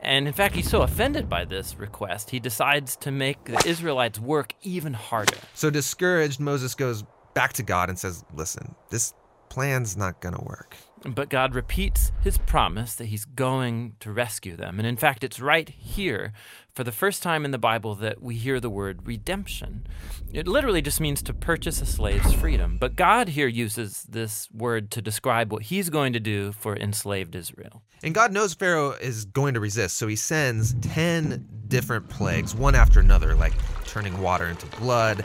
And 0.00 0.26
in 0.26 0.32
fact, 0.32 0.54
he's 0.54 0.68
so 0.68 0.82
offended 0.82 1.28
by 1.28 1.44
this 1.44 1.76
request, 1.78 2.30
he 2.30 2.40
decides 2.40 2.96
to 2.96 3.10
make 3.10 3.44
the 3.44 3.62
Israelites 3.66 4.18
work 4.18 4.54
even 4.62 4.92
harder. 4.92 5.36
So 5.54 5.70
discouraged, 5.70 6.40
Moses 6.40 6.74
goes 6.74 7.04
back 7.34 7.52
to 7.54 7.62
God 7.62 7.88
and 7.88 7.98
says, 7.98 8.24
Listen, 8.34 8.74
this 8.90 9.14
plan's 9.54 9.96
not 9.96 10.20
going 10.20 10.34
to 10.34 10.42
work. 10.42 10.76
But 11.06 11.28
God 11.28 11.54
repeats 11.54 12.10
his 12.24 12.38
promise 12.38 12.96
that 12.96 13.04
he's 13.04 13.24
going 13.24 13.94
to 14.00 14.10
rescue 14.10 14.56
them. 14.56 14.80
And 14.80 14.88
in 14.88 14.96
fact, 14.96 15.22
it's 15.22 15.38
right 15.38 15.68
here, 15.68 16.32
for 16.72 16.82
the 16.82 16.90
first 16.90 17.22
time 17.22 17.44
in 17.44 17.52
the 17.52 17.58
Bible, 17.58 17.94
that 17.96 18.20
we 18.20 18.34
hear 18.34 18.58
the 18.58 18.70
word 18.70 19.06
redemption. 19.06 19.86
It 20.32 20.48
literally 20.48 20.82
just 20.82 21.00
means 21.00 21.22
to 21.22 21.32
purchase 21.32 21.80
a 21.80 21.86
slave's 21.86 22.32
freedom. 22.32 22.78
But 22.80 22.96
God 22.96 23.28
here 23.28 23.46
uses 23.46 24.02
this 24.08 24.48
word 24.50 24.90
to 24.90 25.00
describe 25.00 25.52
what 25.52 25.62
he's 25.64 25.88
going 25.88 26.14
to 26.14 26.20
do 26.20 26.50
for 26.50 26.76
enslaved 26.76 27.36
Israel. 27.36 27.82
And 28.02 28.12
God 28.12 28.32
knows 28.32 28.54
Pharaoh 28.54 28.90
is 28.90 29.24
going 29.24 29.54
to 29.54 29.60
resist, 29.60 29.98
so 29.98 30.08
he 30.08 30.16
sends 30.16 30.74
10 30.80 31.46
different 31.68 32.08
plagues, 32.08 32.56
one 32.56 32.74
after 32.74 32.98
another, 32.98 33.36
like 33.36 33.54
turning 33.86 34.20
water 34.20 34.46
into 34.46 34.66
blood, 34.78 35.24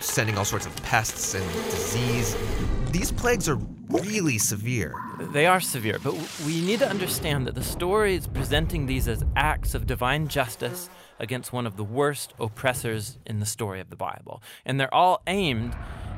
sending 0.00 0.36
all 0.36 0.44
sorts 0.44 0.66
of 0.66 0.74
pests 0.82 1.34
and 1.34 1.44
disease. 1.70 2.36
These 2.90 3.12
plagues 3.12 3.48
are 3.48 3.58
really 3.88 4.38
severe. 4.38 4.94
They 5.32 5.46
are 5.46 5.60
severe, 5.60 5.98
but 6.02 6.14
we 6.46 6.60
need 6.60 6.78
to 6.80 6.88
understand 6.88 7.46
that 7.46 7.54
the 7.54 7.62
story 7.62 8.14
is 8.14 8.26
presenting 8.26 8.86
these 8.86 9.08
as 9.08 9.24
acts 9.36 9.74
of 9.74 9.86
divine 9.86 10.28
justice 10.28 10.88
against 11.18 11.52
one 11.52 11.66
of 11.66 11.76
the 11.76 11.84
worst 11.84 12.34
oppressors 12.38 13.18
in 13.26 13.40
the 13.40 13.46
story 13.46 13.80
of 13.80 13.90
the 13.90 13.96
Bible. 13.96 14.42
And 14.64 14.78
they're 14.78 14.92
all 14.92 15.22
aimed 15.26 15.76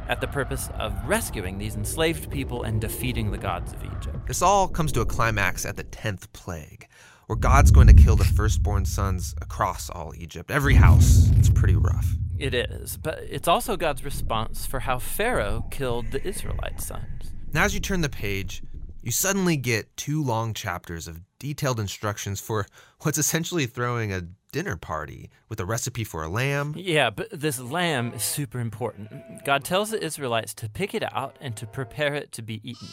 at 0.09 0.21
the 0.21 0.27
purpose 0.27 0.69
of 0.79 0.93
rescuing 1.07 1.59
these 1.59 1.77
enslaved 1.77 2.31
people 2.31 2.62
and 2.65 2.81
defeating 2.81 3.31
the 3.31 3.39
gods 3.39 3.73
of 3.73 3.85
Egypt. 3.85 4.27
This 4.27 4.43
all 4.43 4.69
comes 4.69 4.93
to 4.93 5.00
a 5.00 5.07
climax 5.07 5.65
at 5.65 5.77
the 5.77 5.85
10th 5.85 6.33
plague, 6.33 6.89
where 7.27 7.37
God's 7.37 7.71
going 7.71 7.87
to 7.87 7.95
kill 7.95 8.17
the 8.17 8.25
firstborn 8.25 8.85
sons 8.85 9.35
across 9.41 9.89
all 9.89 10.12
Egypt. 10.17 10.50
Every 10.50 10.75
house. 10.75 11.31
It's 11.37 11.49
pretty 11.49 11.77
rough. 11.77 12.17
It 12.41 12.55
is, 12.55 12.97
but 12.97 13.19
it's 13.29 13.47
also 13.47 13.77
God's 13.77 14.03
response 14.03 14.65
for 14.65 14.81
how 14.81 14.99
Pharaoh 14.99 15.67
killed 15.71 16.11
the 16.11 16.27
Israelite 16.27 16.81
sons. 16.81 17.35
Now, 17.53 17.65
as 17.65 17.75
you 17.75 17.81
turn 17.81 18.01
the 18.01 18.09
page, 18.09 18.63
you 19.03 19.11
suddenly 19.11 19.59
get 19.59 19.95
two 19.99 20.25
long 20.25 20.55
chapters 20.55 21.07
of 21.07 21.21
detailed 21.39 21.79
instructions 21.79 22.41
for 22.41 22.67
what's 23.03 23.19
essentially 23.19 23.67
throwing 23.67 24.11
a 24.11 24.23
dinner 24.50 24.76
party 24.76 25.30
with 25.49 25.61
a 25.61 25.64
recipe 25.64 26.04
for 26.04 26.23
a 26.23 26.28
lamb. 26.28 26.75
Yeah, 26.76 27.11
but 27.11 27.28
this 27.33 27.59
lamb 27.59 28.12
is 28.14 28.23
super 28.23 28.61
important. 28.61 29.11
God 29.45 29.64
tells 29.64 29.90
the 29.90 30.02
Israelites 30.02 30.54
to 30.54 30.69
pick 30.69 30.95
it 30.95 31.02
out 31.12 31.37
and 31.40 31.57
to 31.57 31.66
prepare 31.66 32.14
it 32.14 32.33
to 32.33 32.42
be 32.42 32.61
eaten. 32.69 32.88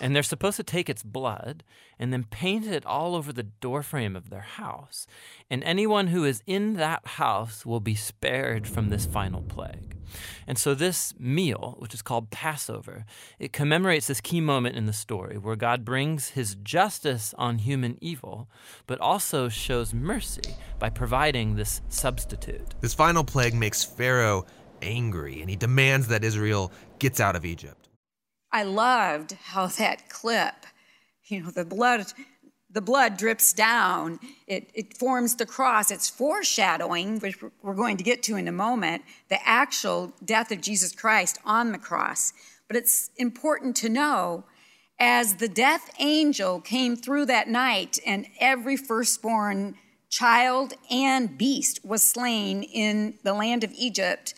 And 0.00 0.14
they're 0.14 0.22
supposed 0.22 0.56
to 0.56 0.62
take 0.62 0.88
its 0.88 1.02
blood 1.02 1.64
and 1.98 2.12
then 2.12 2.24
paint 2.24 2.66
it 2.66 2.84
all 2.84 3.14
over 3.14 3.32
the 3.32 3.44
doorframe 3.44 4.16
of 4.16 4.30
their 4.30 4.40
house. 4.40 5.06
And 5.50 5.64
anyone 5.64 6.08
who 6.08 6.24
is 6.24 6.42
in 6.46 6.74
that 6.74 7.06
house 7.06 7.64
will 7.64 7.80
be 7.80 7.94
spared 7.94 8.66
from 8.66 8.88
this 8.88 9.06
final 9.06 9.42
plague. 9.42 9.95
And 10.46 10.58
so 10.58 10.74
this 10.74 11.14
meal, 11.18 11.76
which 11.78 11.94
is 11.94 12.02
called 12.02 12.30
Passover, 12.30 13.04
it 13.38 13.52
commemorates 13.52 14.06
this 14.06 14.20
key 14.20 14.40
moment 14.40 14.76
in 14.76 14.86
the 14.86 14.92
story 14.92 15.38
where 15.38 15.56
God 15.56 15.84
brings 15.84 16.30
his 16.30 16.54
justice 16.56 17.34
on 17.38 17.58
human 17.58 17.98
evil, 18.00 18.48
but 18.86 19.00
also 19.00 19.48
shows 19.48 19.94
mercy 19.94 20.54
by 20.78 20.90
providing 20.90 21.56
this 21.56 21.80
substitute. 21.88 22.74
This 22.80 22.94
final 22.94 23.24
plague 23.24 23.54
makes 23.54 23.84
Pharaoh 23.84 24.46
angry 24.82 25.40
and 25.40 25.50
he 25.50 25.56
demands 25.56 26.08
that 26.08 26.24
Israel 26.24 26.72
gets 26.98 27.20
out 27.20 27.36
of 27.36 27.44
Egypt. 27.44 27.88
I 28.52 28.62
loved 28.62 29.32
how 29.32 29.66
that 29.66 30.08
clip, 30.08 30.54
you 31.24 31.42
know, 31.42 31.50
the 31.50 31.64
blood 31.64 32.06
the 32.76 32.82
blood 32.82 33.16
drips 33.16 33.54
down, 33.54 34.20
it, 34.46 34.70
it 34.74 34.98
forms 34.98 35.36
the 35.36 35.46
cross. 35.46 35.90
It's 35.90 36.10
foreshadowing, 36.10 37.20
which 37.20 37.42
we're 37.62 37.72
going 37.72 37.96
to 37.96 38.04
get 38.04 38.22
to 38.24 38.36
in 38.36 38.46
a 38.46 38.52
moment, 38.52 39.02
the 39.30 39.38
actual 39.48 40.12
death 40.22 40.52
of 40.52 40.60
Jesus 40.60 40.92
Christ 40.92 41.38
on 41.42 41.72
the 41.72 41.78
cross. 41.78 42.34
But 42.68 42.76
it's 42.76 43.08
important 43.16 43.76
to 43.76 43.88
know 43.88 44.44
as 45.00 45.36
the 45.36 45.48
death 45.48 45.90
angel 45.98 46.60
came 46.60 46.96
through 46.96 47.24
that 47.26 47.48
night 47.48 47.98
and 48.04 48.26
every 48.40 48.76
firstborn 48.76 49.76
child 50.10 50.74
and 50.90 51.38
beast 51.38 51.80
was 51.82 52.02
slain 52.02 52.62
in 52.62 53.14
the 53.22 53.32
land 53.32 53.64
of 53.64 53.72
Egypt, 53.72 54.34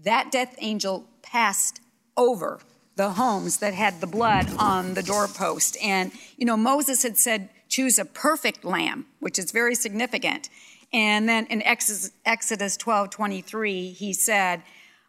that 0.00 0.30
death 0.30 0.54
angel 0.60 1.08
passed 1.20 1.80
over 2.16 2.60
the 2.94 3.10
homes 3.10 3.56
that 3.58 3.74
had 3.74 4.00
the 4.00 4.06
blood 4.06 4.46
on 4.56 4.94
the 4.94 5.02
doorpost. 5.02 5.76
And, 5.82 6.12
you 6.36 6.44
know, 6.44 6.56
Moses 6.56 7.02
had 7.02 7.16
said, 7.16 7.48
choose 7.72 7.98
a 7.98 8.04
perfect 8.04 8.64
lamb, 8.64 9.06
which 9.18 9.38
is 9.38 9.50
very 9.50 9.74
significant. 9.74 10.50
And 10.92 11.26
then 11.28 11.46
in 11.46 11.62
Exodus 11.62 12.76
12 12.76 13.10
23, 13.10 13.90
he 13.92 14.12
said, 14.12 14.62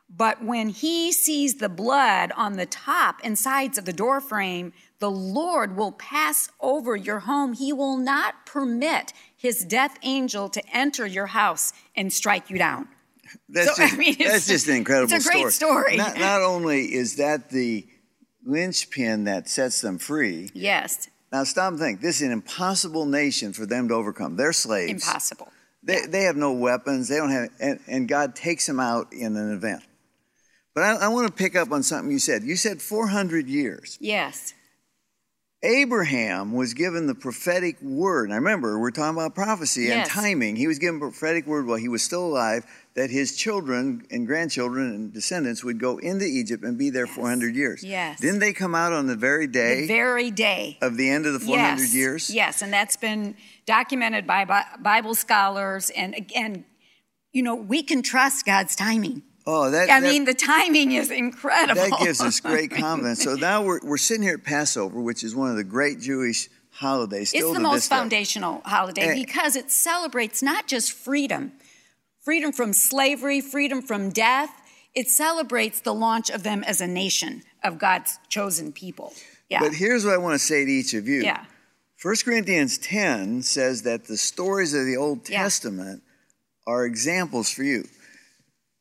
But 0.10 0.44
when 0.44 0.70
he 0.70 1.12
sees 1.12 1.56
the 1.56 1.68
blood 1.68 2.32
on 2.38 2.54
the 2.54 2.66
top 2.66 3.20
and 3.24 3.38
sides 3.38 3.78
of 3.78 3.84
the 3.84 3.92
doorframe, 3.94 4.72
the 5.00 5.12
Lord 5.12 5.76
will 5.76 5.92
pass 5.92 6.50
over 6.62 6.96
your 6.96 7.20
home. 7.20 7.52
He 7.54 7.74
will 7.74 7.98
not 7.98 8.46
permit 8.46 9.12
his 9.36 9.66
death 9.66 9.98
angel 10.02 10.48
to 10.50 10.64
enter 10.74 11.06
your 11.06 11.28
house 11.28 11.74
and 11.98 12.14
strike 12.14 12.50
you 12.50 12.58
down. 12.58 12.88
That's, 13.50 13.76
so, 13.76 13.84
just, 13.84 13.94
I 13.94 13.98
mean, 13.98 14.16
that's 14.20 14.48
just 14.48 14.70
an 14.70 14.76
incredible 14.78 15.14
it's 15.14 15.26
a 15.26 15.30
great 15.30 15.50
story. 15.50 15.96
story. 15.96 15.98
Not, 15.98 16.18
not 16.18 16.42
only 16.42 16.94
is 16.94 17.18
that 17.18 17.50
the 17.50 17.86
linchpin 18.46 19.26
that 19.26 19.50
sets 19.50 19.82
them 19.82 19.98
free. 19.98 20.50
Yes. 20.54 21.10
Now 21.34 21.44
stop 21.44 21.72
and 21.72 21.80
think. 21.80 22.00
This 22.00 22.18
is 22.18 22.28
an 22.28 22.32
impossible 22.32 23.08
nation 23.08 23.54
for 23.54 23.66
them 23.66 23.88
to 23.88 23.96
overcome. 23.96 24.36
They're 24.36 24.54
slaves. 24.54 24.92
Impossible. 25.04 25.52
They, 25.82 25.96
yeah. 25.96 26.08
they 26.08 26.22
have 26.24 26.38
no 26.38 26.54
weapons. 26.54 27.08
They 27.08 27.18
don't 27.18 27.32
have, 27.32 27.50
and, 27.60 27.80
and, 27.88 28.08
God 28.08 28.36
takes 28.36 28.68
them 28.68 28.80
out 28.80 29.12
in 29.12 29.36
an 29.36 29.52
event. 29.52 29.82
But 30.76 30.84
I, 30.84 30.96
I 30.96 31.08
want 31.08 31.28
to 31.28 31.34
pick 31.34 31.56
up 31.56 31.72
on 31.72 31.82
something 31.82 32.12
you 32.12 32.20
said. 32.20 32.44
You 32.44 32.56
said 32.56 32.84
400 32.84 33.48
years. 33.48 33.98
Yes. 34.00 34.54
Abraham 35.64 36.52
was 36.52 36.74
given 36.74 37.08
the 37.08 37.16
prophetic 37.16 37.82
word. 37.82 38.26
And 38.26 38.34
I 38.34 38.36
remember 38.36 38.78
we're 38.78 38.92
talking 38.92 39.16
about 39.16 39.34
prophecy 39.34 39.84
yes. 39.84 40.08
and 40.08 40.10
timing. 40.10 40.58
He 40.58 40.68
was 40.68 40.78
given 40.78 41.00
prophetic 41.00 41.48
word 41.48 41.66
while 41.66 41.78
he 41.78 41.88
was 41.88 42.04
still 42.04 42.26
alive 42.26 42.66
that 42.96 43.10
his 43.10 43.38
children 43.38 44.06
and 44.12 44.28
grandchildren 44.28 44.88
and 44.88 45.14
descendants 45.14 45.64
would 45.64 45.80
go 45.80 45.98
into 46.00 46.26
Egypt 46.26 46.66
and 46.66 46.78
be 46.78 46.90
there 46.90 47.06
yes. 47.06 47.16
400 47.16 47.56
years. 47.56 47.84
Yes. 47.84 48.20
Didn't 48.20 48.40
they 48.40 48.52
come 48.52 48.76
out 48.76 48.92
on 48.92 49.08
the 49.08 49.16
very 49.16 49.48
day? 49.48 49.82
The 49.82 49.88
very 49.88 50.32
day. 50.32 50.78
Of 50.82 50.98
the 50.98 51.10
end 51.10 51.26
of 51.26 51.34
the 51.34 51.40
400 51.40 51.80
yes. 51.80 51.96
years? 51.96 52.30
Yes, 52.30 52.62
and 52.62 52.72
that's 52.74 52.98
been 52.98 53.36
documented 53.66 54.28
by 54.28 54.66
Bible 54.82 55.16
scholars. 55.16 55.90
And 55.92 56.14
again, 56.14 56.66
you 57.32 57.42
know, 57.42 57.56
we 57.56 57.84
can 57.84 58.02
trust 58.02 58.46
God's 58.46 58.76
timing. 58.76 59.24
Oh, 59.46 59.70
that. 59.72 59.90
I 59.90 60.00
that, 60.00 60.04
mean, 60.04 60.26
the 60.26 60.34
timing 60.34 60.94
is 60.94 61.12
incredible. 61.12 61.82
That 61.82 62.00
gives 62.00 62.22
us 62.22 62.40
great 62.40 62.72
confidence. 62.76 63.24
so 63.24 63.36
now 63.36 63.64
we're, 63.64 63.80
we're 63.84 63.98
sitting 63.98 64.24
here 64.24 64.36
at 64.36 64.44
Passover, 64.44 65.02
which 65.02 65.24
is 65.24 65.36
one 65.36 65.50
of 65.50 65.58
the 65.58 65.64
great 65.64 66.00
Jewish 66.00 66.50
holidays. 66.72 67.34
it's 67.34 67.54
the 67.54 67.60
most 67.60 67.88
foundational 67.88 68.62
holiday 68.66 69.10
and, 69.10 69.26
because 69.26 69.56
it 69.56 69.70
celebrates 69.70 70.42
not 70.42 70.68
just 70.68 70.92
freedom, 70.92 71.52
freedom 72.22 72.52
from 72.52 72.74
slavery, 72.74 73.42
freedom 73.42 73.82
from 73.82 74.10
death. 74.10 74.50
It 74.96 75.10
celebrates 75.10 75.82
the 75.82 75.94
launch 75.94 76.30
of 76.30 76.44
them 76.44 76.64
as 76.64 76.80
a 76.80 76.88
nation 76.88 77.44
of 77.64 77.78
God's 77.78 78.20
chosen 78.30 78.72
people. 78.72 79.14
Yeah. 79.50 79.60
But 79.60 79.74
here's 79.74 80.06
what 80.06 80.14
I 80.14 80.18
want 80.18 80.34
to 80.34 80.40
say 80.40 80.66
to 80.66 80.72
each 80.72 80.94
of 80.94 81.08
you. 81.08 81.22
Yeah. 81.22 81.46
1 82.02 82.16
Corinthians 82.26 82.78
10 82.80 83.44
says 83.44 83.84
that 83.84 84.06
the 84.06 84.18
stories 84.18 84.74
of 84.74 84.86
the 84.86 84.98
Old 84.98 85.26
Testament 85.26 86.04
are 86.68 86.86
examples 86.86 87.50
for 87.50 87.64
you. 87.64 87.86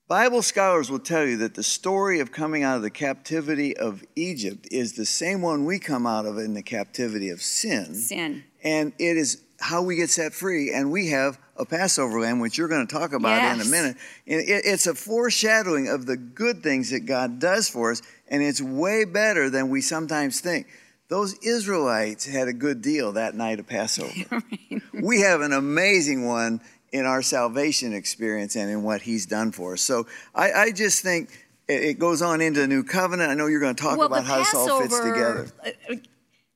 Bible 0.09 0.43
scholars 0.43 0.91
will 0.91 0.99
tell 0.99 1.25
you 1.25 1.39
that 1.39 1.55
the 1.55 1.63
story 1.63 2.21
of 2.21 2.33
coming 2.33 2.63
out 2.63 2.77
of 2.77 2.83
the 2.83 2.91
captivity 2.91 3.77
of 3.77 4.05
Egypt 4.17 4.69
is 4.71 4.93
the 4.93 5.07
same 5.07 5.41
one 5.41 5.65
we 5.65 5.79
come 5.79 6.07
out 6.07 6.27
of 6.27 6.39
in 6.39 6.55
the 6.55 6.63
captivity 6.63 7.31
of 7.31 7.41
sin. 7.41 7.95
Sin. 7.95 8.45
And 8.63 8.93
it 8.99 9.17
is 9.17 9.43
how 9.59 9.83
we 9.83 9.97
get 9.97 10.11
set 10.11 10.35
free. 10.35 10.73
And 10.73 10.91
we 10.91 11.09
have 11.09 11.39
a 11.57 11.65
Passover 11.65 12.21
lamb, 12.21 12.41
which 12.41 12.59
you're 12.59 12.69
going 12.69 12.87
to 12.87 12.93
talk 12.93 13.13
about 13.13 13.37
yes. 13.37 13.55
in 13.55 13.67
a 13.67 13.71
minute. 13.71 13.97
It's 14.27 14.87
a 14.87 14.95
foreshadowing 14.95 15.89
of 15.89 16.07
the 16.07 16.17
good 16.17 16.63
things 16.63 16.91
that 16.91 17.01
God 17.01 17.39
does 17.39 17.69
for 17.69 17.93
us, 17.93 18.03
and 18.29 18.43
it's 18.43 18.61
way 18.61 19.05
better 19.05 19.49
than 19.49 19.69
we 19.69 19.81
sometimes 19.81 20.41
think. 20.41 20.67
Those 21.09 21.35
Israelites 21.43 22.27
had 22.27 22.49
a 22.49 22.53
good 22.53 22.83
deal 22.83 23.13
that 23.13 23.35
night 23.35 23.61
of 23.61 23.67
Passover. 23.67 24.13
we 24.95 25.21
have 25.21 25.43
an 25.43 25.53
amazing 25.53 26.25
one 26.25 26.61
in 26.93 27.07
our 27.07 27.23
salvation 27.23 27.93
experience 27.93 28.55
and 28.55 28.71
in 28.71 28.83
what 28.83 29.03
He's 29.03 29.27
done 29.27 29.51
for 29.51 29.75
us. 29.75 29.83
So 29.83 30.07
I, 30.35 30.53
I 30.53 30.73
just 30.73 31.03
think 31.03 31.47
it 31.69 31.99
goes 31.99 32.23
on 32.23 32.41
into 32.41 32.61
the 32.61 32.69
new 32.69 32.85
covenant. 32.85 33.31
I 33.31 33.35
know 33.35 33.47
you're 33.47 33.61
going 33.61 33.75
to 33.75 33.83
talk 33.83 33.99
well, 33.99 34.07
about 34.07 34.25
how 34.25 34.39
this 34.39 34.55
all 34.55 34.81
fits 34.81 34.99
together. 34.99 35.49
Uh, 35.65 35.97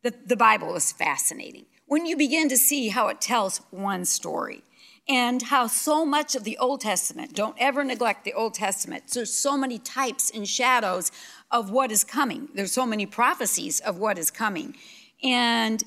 the, 0.03 0.15
the 0.27 0.37
Bible 0.37 0.75
is 0.77 0.93
fascinating. 0.93 1.67
When 1.87 2.07
you 2.07 2.17
begin 2.17 2.49
to 2.49 2.57
see 2.57 2.89
how 2.89 3.09
it 3.09 3.21
tells 3.21 3.59
one 3.71 4.05
story, 4.05 4.63
and 5.09 5.41
how 5.41 5.69
so 5.69 6.05
much 6.05 6.35
of 6.35 6.45
the 6.45 6.59
Old 6.59 6.81
Testament, 6.81 7.35
don't 7.35 7.57
ever 7.61 7.85
neglect 7.85 8.25
the 8.25 8.33
Old 8.33 8.55
Testament, 8.55 9.05
there's 9.13 9.33
so 9.33 9.57
many 9.57 9.79
types 9.79 10.31
and 10.31 10.49
shadows 10.49 11.13
of 11.51 11.71
what 11.71 11.93
is 11.93 12.03
coming. 12.03 12.49
There's 12.55 12.73
so 12.73 12.87
many 12.87 13.07
prophecies 13.07 13.79
of 13.81 13.99
what 13.99 14.19
is 14.19 14.31
coming. 14.31 14.75
And 15.23 15.83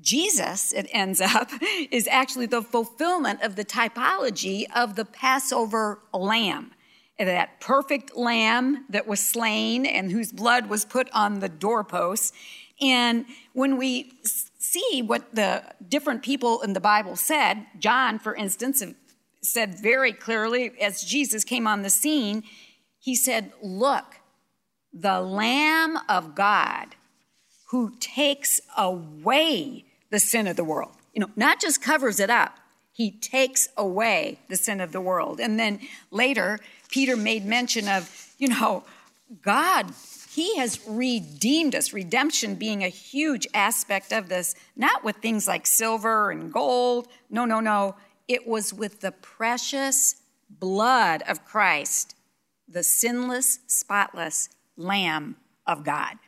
Jesus, 0.00 0.72
it 0.72 0.88
ends 0.92 1.20
up, 1.20 1.50
is 1.90 2.08
actually 2.08 2.46
the 2.46 2.62
fulfillment 2.62 3.42
of 3.42 3.56
the 3.56 3.64
typology 3.64 4.64
of 4.74 4.96
the 4.96 5.04
Passover 5.04 6.00
lamb. 6.12 6.72
That 7.18 7.60
perfect 7.60 8.16
lamb 8.16 8.86
that 8.88 9.06
was 9.06 9.20
slain 9.20 9.86
and 9.86 10.10
whose 10.10 10.32
blood 10.32 10.68
was 10.68 10.84
put 10.84 11.08
on 11.12 11.38
the 11.38 11.48
doorposts. 11.48 12.32
And 12.80 13.26
when 13.52 13.76
we 13.76 14.12
see 14.24 15.00
what 15.00 15.32
the 15.32 15.62
different 15.88 16.24
people 16.24 16.60
in 16.62 16.72
the 16.72 16.80
Bible 16.80 17.14
said, 17.14 17.66
John, 17.78 18.18
for 18.18 18.34
instance, 18.34 18.82
said 19.42 19.78
very 19.78 20.12
clearly 20.12 20.72
as 20.80 21.04
Jesus 21.04 21.44
came 21.44 21.68
on 21.68 21.82
the 21.82 21.90
scene, 21.90 22.42
he 22.98 23.14
said, 23.14 23.52
Look, 23.62 24.20
the 24.92 25.20
Lamb 25.20 25.98
of 26.08 26.34
God 26.34 26.96
who 27.74 27.92
takes 27.98 28.60
away 28.78 29.84
the 30.10 30.20
sin 30.20 30.46
of 30.46 30.54
the 30.54 30.62
world. 30.62 30.92
You 31.12 31.22
know, 31.22 31.30
not 31.34 31.60
just 31.60 31.82
covers 31.82 32.20
it 32.20 32.30
up, 32.30 32.56
he 32.92 33.10
takes 33.10 33.68
away 33.76 34.38
the 34.48 34.54
sin 34.54 34.80
of 34.80 34.92
the 34.92 35.00
world. 35.00 35.40
And 35.40 35.58
then 35.58 35.80
later, 36.12 36.60
Peter 36.88 37.16
made 37.16 37.44
mention 37.44 37.88
of, 37.88 38.32
you 38.38 38.46
know, 38.46 38.84
God 39.42 39.86
He 40.30 40.56
has 40.58 40.78
redeemed 40.86 41.74
us, 41.74 41.92
redemption 41.92 42.54
being 42.54 42.84
a 42.84 42.88
huge 42.88 43.44
aspect 43.52 44.12
of 44.12 44.28
this, 44.28 44.54
not 44.76 45.02
with 45.02 45.16
things 45.16 45.48
like 45.48 45.66
silver 45.66 46.30
and 46.30 46.52
gold. 46.52 47.08
No, 47.28 47.44
no, 47.44 47.58
no. 47.58 47.96
It 48.28 48.46
was 48.46 48.72
with 48.72 49.00
the 49.00 49.10
precious 49.10 50.22
blood 50.48 51.24
of 51.26 51.44
Christ, 51.44 52.14
the 52.68 52.84
sinless, 52.84 53.58
spotless 53.66 54.48
Lamb 54.76 55.34
of 55.66 55.82
God. 55.82 56.18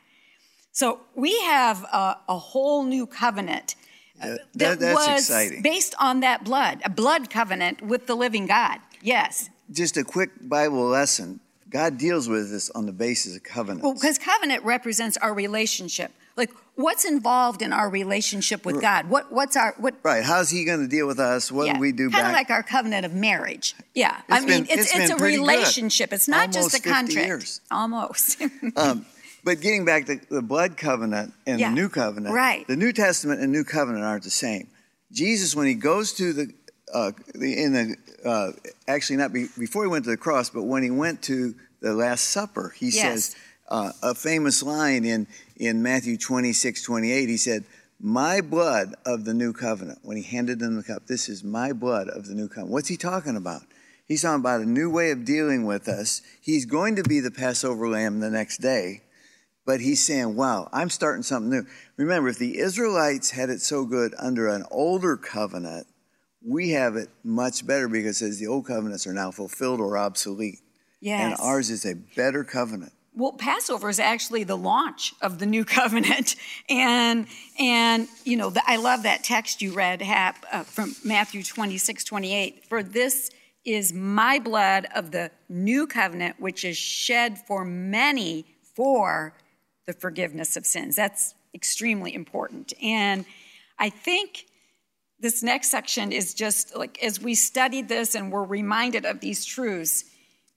So 0.77 0.99
we 1.15 1.35
have 1.41 1.83
a, 1.85 2.17
a 2.29 2.37
whole 2.37 2.83
new 2.83 3.07
covenant 3.07 3.73
uh, 4.21 4.27
Yeah, 4.27 4.35
that, 4.35 4.43
that- 4.53 4.79
that's 4.79 5.07
was 5.07 5.21
exciting. 5.21 5.63
based 5.63 5.95
on 5.99 6.19
that 6.19 6.43
blood, 6.43 6.81
a 6.85 6.89
blood 6.91 7.31
covenant 7.31 7.81
with 7.81 8.05
the 8.05 8.13
living 8.13 8.45
God. 8.45 8.77
Yes. 9.01 9.49
Just 9.71 9.97
a 9.97 10.03
quick 10.03 10.29
Bible 10.39 10.85
lesson. 10.85 11.39
God 11.67 11.97
deals 11.97 12.29
with 12.29 12.51
this 12.51 12.69
on 12.69 12.85
the 12.85 12.91
basis 12.91 13.35
of 13.35 13.41
covenant. 13.41 13.83
Well, 13.83 13.95
because 13.95 14.19
covenant 14.19 14.63
represents 14.65 15.17
our 15.17 15.33
relationship. 15.33 16.11
Like, 16.35 16.51
what's 16.75 17.05
involved 17.05 17.63
in 17.63 17.73
our 17.73 17.89
relationship 17.89 18.63
with 18.63 18.79
God? 18.79 19.09
What, 19.09 19.31
what's 19.33 19.55
our 19.57 19.73
what? 19.79 19.95
right. 20.03 20.23
How's 20.23 20.51
he 20.51 20.63
going 20.63 20.81
to 20.81 20.87
deal 20.87 21.07
with 21.07 21.19
us? 21.19 21.51
What 21.51 21.73
do 21.73 21.79
we 21.79 21.91
do 21.91 22.11
kind 22.11 22.27
of 22.27 22.33
like 22.33 22.51
our 22.51 22.61
covenant 22.61 23.03
of 23.03 23.13
marriage. 23.15 23.73
Yeah, 23.95 24.15
I 24.29 24.37
It's 24.37 24.45
mean, 24.45 24.63
been- 24.65 24.77
it's 24.79 24.93
it's 24.93 24.95
it's, 24.95 25.11
a 25.11 25.15
pretty 25.15 25.37
good. 25.37 25.41
relationship. 25.47 26.13
It's 26.13 26.27
not 26.27 26.51
just 26.51 26.75
Almost 26.75 26.75
a 26.75 26.93
50 27.07 27.15
contract. 27.15 27.59
Almost. 27.71 28.41
Um, 28.75 29.05
but 29.47 29.61
getting 29.61 29.85
back 29.85 30.05
to 30.07 30.19
the 30.29 30.41
blood 30.41 30.75
covenant 30.75 31.33
and 31.45 31.57
Yeah, 31.61 31.69
the 31.69 31.75
new 31.75 31.87
covenant, 31.87 32.35
right. 32.35 32.67
The 32.67 32.75
New 32.75 32.91
Testament 32.91 33.39
and 33.39 33.49
New 33.49 33.63
Covenant 33.63 34.03
aren't 34.03 34.25
the 34.25 34.29
same. 34.29 34.67
Jesus, 35.13 35.55
when 35.55 35.67
he 35.67 35.73
goes 35.73 36.11
to 36.15 36.33
the, 36.33 36.53
uh, 36.93 37.11
the 37.33 37.63
in 37.63 37.71
the 37.71 37.95
uh, 38.29 38.51
actually 38.89 39.15
not 39.15 39.31
be, 39.31 39.47
before 39.57 39.83
he 39.85 39.89
went 39.89 40.03
to 40.03 40.11
the 40.11 40.17
cross, 40.17 40.49
but 40.49 40.63
when 40.63 40.83
he 40.83 40.91
went 40.91 41.21
to 41.23 41.55
the 41.79 41.93
Last 41.93 42.25
Supper, 42.25 42.73
he 42.75 42.87
Yes. 42.87 43.01
says 43.01 43.35
uh, 43.69 43.93
a 44.03 44.13
famous 44.13 44.61
line 44.61 45.05
in 45.05 45.27
in 45.55 45.81
Matthew 45.81 46.17
26, 46.17 46.83
28. 46.83 47.29
He 47.29 47.37
said, 47.37 47.63
"My 48.01 48.41
blood 48.41 48.95
of 49.05 49.23
the 49.23 49.33
new 49.33 49.53
covenant." 49.53 49.99
When 50.03 50.17
he 50.17 50.23
handed 50.23 50.59
them 50.59 50.75
the 50.75 50.83
cup, 50.83 51.07
this 51.07 51.29
is 51.29 51.41
my 51.41 51.71
blood 51.71 52.09
of 52.09 52.27
the 52.27 52.35
new 52.35 52.49
covenant. 52.49 52.71
What's 52.71 52.89
he 52.89 52.97
talking 52.97 53.37
about? 53.37 53.61
He's 54.05 54.23
talking 54.23 54.41
about 54.41 54.59
a 54.59 54.65
new 54.65 54.89
way 54.89 55.11
of 55.11 55.23
dealing 55.23 55.65
with 55.65 55.87
us. 55.87 56.21
He's 56.41 56.65
going 56.65 56.97
to 56.97 57.03
be 57.03 57.21
the 57.21 57.31
Passover 57.31 57.87
lamb 57.87 58.19
the 58.19 58.29
next 58.29 58.57
day. 58.57 59.03
But 59.67 59.81
he's 59.81 60.01
saying, 60.01 60.37
wow, 60.37 60.69
I'm 60.71 60.89
starting 60.89 61.23
something 61.23 61.51
new. 61.51 61.65
Remember, 61.97 62.29
if 62.29 62.39
the 62.39 62.57
Israelites 62.57 63.31
had 63.31 63.49
it 63.49 63.61
so 63.61 63.83
good 63.83 64.15
under 64.17 64.47
an 64.47 64.63
older 64.71 65.17
covenant, 65.17 65.87
we 66.41 66.69
have 66.69 66.95
it 66.95 67.09
much 67.21 67.67
better 67.67 67.89
because 67.89 68.19
says 68.19 68.39
the 68.39 68.47
old 68.47 68.65
covenants 68.65 69.05
are 69.05 69.13
now 69.13 69.29
fulfilled 69.29 69.81
or 69.81 69.97
obsolete. 69.97 70.59
And 71.31 71.35
ours 71.41 71.69
is 71.69 71.85
a 71.85 71.95
better 72.15 72.45
covenant. 72.45 72.93
Well, 73.13 73.33
Passover 73.33 73.89
is 73.89 73.99
actually 73.99 74.45
the 74.45 74.55
launch 74.55 75.13
of 75.21 75.37
the 75.37 75.45
new 75.45 75.65
covenant, 75.79 76.37
and 76.69 77.27
and 77.59 78.07
you 78.23 78.37
know 78.37 78.49
the, 78.49 78.61
I 78.65 78.77
love 78.77 79.03
that 79.03 79.25
text 79.25 79.61
you 79.61 79.73
read, 79.73 80.01
Hap, 80.01 80.45
uh, 80.49 80.63
from 80.63 80.95
Matthew 81.03 81.43
26, 81.43 82.05
28. 82.05 82.65
For 82.69 82.83
this 82.83 83.31
is 83.65 83.91
my 83.91 84.39
blood 84.39 84.87
of 84.95 85.11
the 85.11 85.31
new 85.49 85.87
covenant, 85.87 86.39
which 86.39 86.63
is 86.63 86.77
shed 86.77 87.37
for 87.47 87.65
many 87.65 88.45
for 88.75 89.33
the 89.87 89.93
forgiveness 89.93 90.55
of 90.55 90.65
sins. 90.65 90.95
That's 90.95 91.33
extremely 91.55 92.13
important, 92.13 92.73
and 92.81 93.25
I 93.79 93.89
think 93.89 94.45
this 95.19 95.41
next 95.41 95.71
section 95.71 96.11
is 96.11 96.33
just 96.33 96.75
like 96.75 97.01
as 97.03 97.19
we 97.19 97.33
studied 97.33 97.87
this 97.87 98.13
and 98.13 98.31
we're 98.31 98.43
reminded 98.43 99.05
of 99.05 99.19
these 99.19 99.45
truths, 99.45 100.03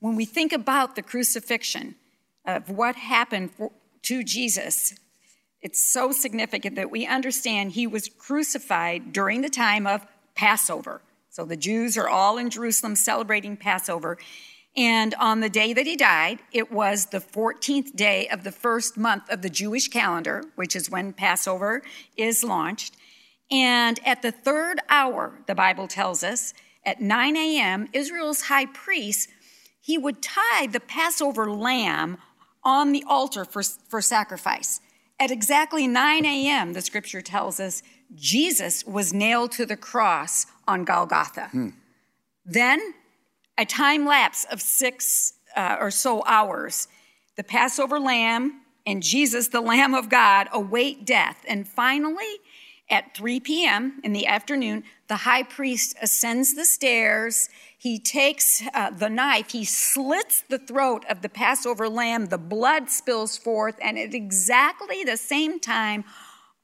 when 0.00 0.16
we 0.16 0.24
think 0.24 0.52
about 0.52 0.96
the 0.96 1.02
crucifixion 1.02 1.94
of 2.44 2.68
what 2.68 2.96
happened 2.96 3.52
for, 3.52 3.70
to 4.02 4.24
Jesus, 4.24 4.94
it's 5.62 5.80
so 5.80 6.10
significant 6.12 6.76
that 6.76 6.90
we 6.90 7.06
understand 7.06 7.72
he 7.72 7.86
was 7.86 8.08
crucified 8.08 9.12
during 9.12 9.42
the 9.42 9.50
time 9.50 9.86
of 9.86 10.06
Passover. 10.34 11.02
So 11.30 11.44
the 11.44 11.56
Jews 11.56 11.96
are 11.96 12.08
all 12.08 12.38
in 12.38 12.50
Jerusalem 12.50 12.96
celebrating 12.96 13.56
Passover. 13.56 14.18
And 14.76 15.14
on 15.14 15.40
the 15.40 15.48
day 15.48 15.72
that 15.72 15.87
he 15.87 15.96
died, 15.96 16.40
it 16.52 16.70
was 16.70 17.06
the 17.06 17.18
14th 17.18 17.96
day 17.96 18.28
of 18.28 18.44
the 18.44 18.52
first 18.52 18.96
month 18.96 19.28
of 19.28 19.42
the 19.42 19.50
Jewish 19.50 19.88
calendar, 19.88 20.44
which 20.54 20.76
is 20.76 20.88
when 20.88 21.12
Passover 21.12 21.83
is 22.16 22.44
launched. 22.44 22.94
And 23.50 23.98
at 24.06 24.22
the 24.22 24.30
third 24.30 24.80
hour, 24.88 25.40
the 25.46 25.56
Bible 25.56 25.88
tells 25.88 26.22
us, 26.22 26.54
at 26.85 27.00
9 27.00 27.37
a.m., 27.37 27.88
Israel's 27.92 28.42
high 28.42 28.66
priest, 28.66 29.28
he 29.80 29.98
would 29.98 30.22
tie 30.22 30.66
the 30.66 30.80
Passover 30.80 31.50
lamb 31.50 32.18
on 32.62 32.92
the 32.92 33.04
altar 33.09 33.44
for, 33.44 33.62
for 33.62 34.00
sacrifice. 34.00 34.80
At 35.18 35.30
exactly 35.30 35.87
9 35.87 36.24
a.m., 36.24 36.72
the 36.74 36.80
scripture 36.80 37.20
tells 37.20 37.59
us, 37.59 37.83
Jesus 38.14 38.85
was 38.85 39.12
nailed 39.12 39.52
to 39.52 39.66
the 39.66 39.76
cross 39.76 40.46
on 40.66 40.85
Golgotha. 40.85 41.48
Hmm. 41.48 41.68
Then, 42.44 42.94
a 43.61 43.66
time 43.66 44.07
lapse 44.07 44.46
of 44.51 44.62
six 44.62 45.35
uh, 45.55 45.77
or 45.79 45.90
so 45.90 46.25
hours, 46.27 46.88
the 47.37 47.44
Passover 47.44 48.01
lamb 48.01 48.62
and 48.87 49.03
Jesus, 49.03 49.49
the 49.49 49.61
Lamb 49.61 49.94
of 49.94 50.09
God, 50.09 50.49
await 50.51 51.05
death. 51.05 51.44
And 51.46 51.68
finally, 51.68 52.38
at 52.88 53.14
3 53.14 53.38
p.m. 53.40 54.01
in 54.03 54.14
the 54.14 54.27
afternoon, 54.27 54.83
the 55.09 55.16
high 55.16 55.42
priest 55.42 55.94
ascends 56.01 56.55
the 56.55 56.64
stairs. 56.64 57.51
He 57.77 57.99
takes 57.99 58.62
uh, 58.73 58.90
the 58.90 59.11
knife, 59.11 59.51
he 59.51 59.66
slits 59.66 60.42
the 60.49 60.59
throat 60.59 61.05
of 61.11 61.20
the 61.20 61.29
Passover 61.29 61.88
lamb. 61.88 62.27
The 62.27 62.38
blood 62.38 62.88
spills 62.88 63.37
forth, 63.37 63.77
and 63.83 63.99
at 63.99 64.14
exactly 64.14 65.05
the 65.05 65.18
same 65.18 65.61
time, 65.61 66.05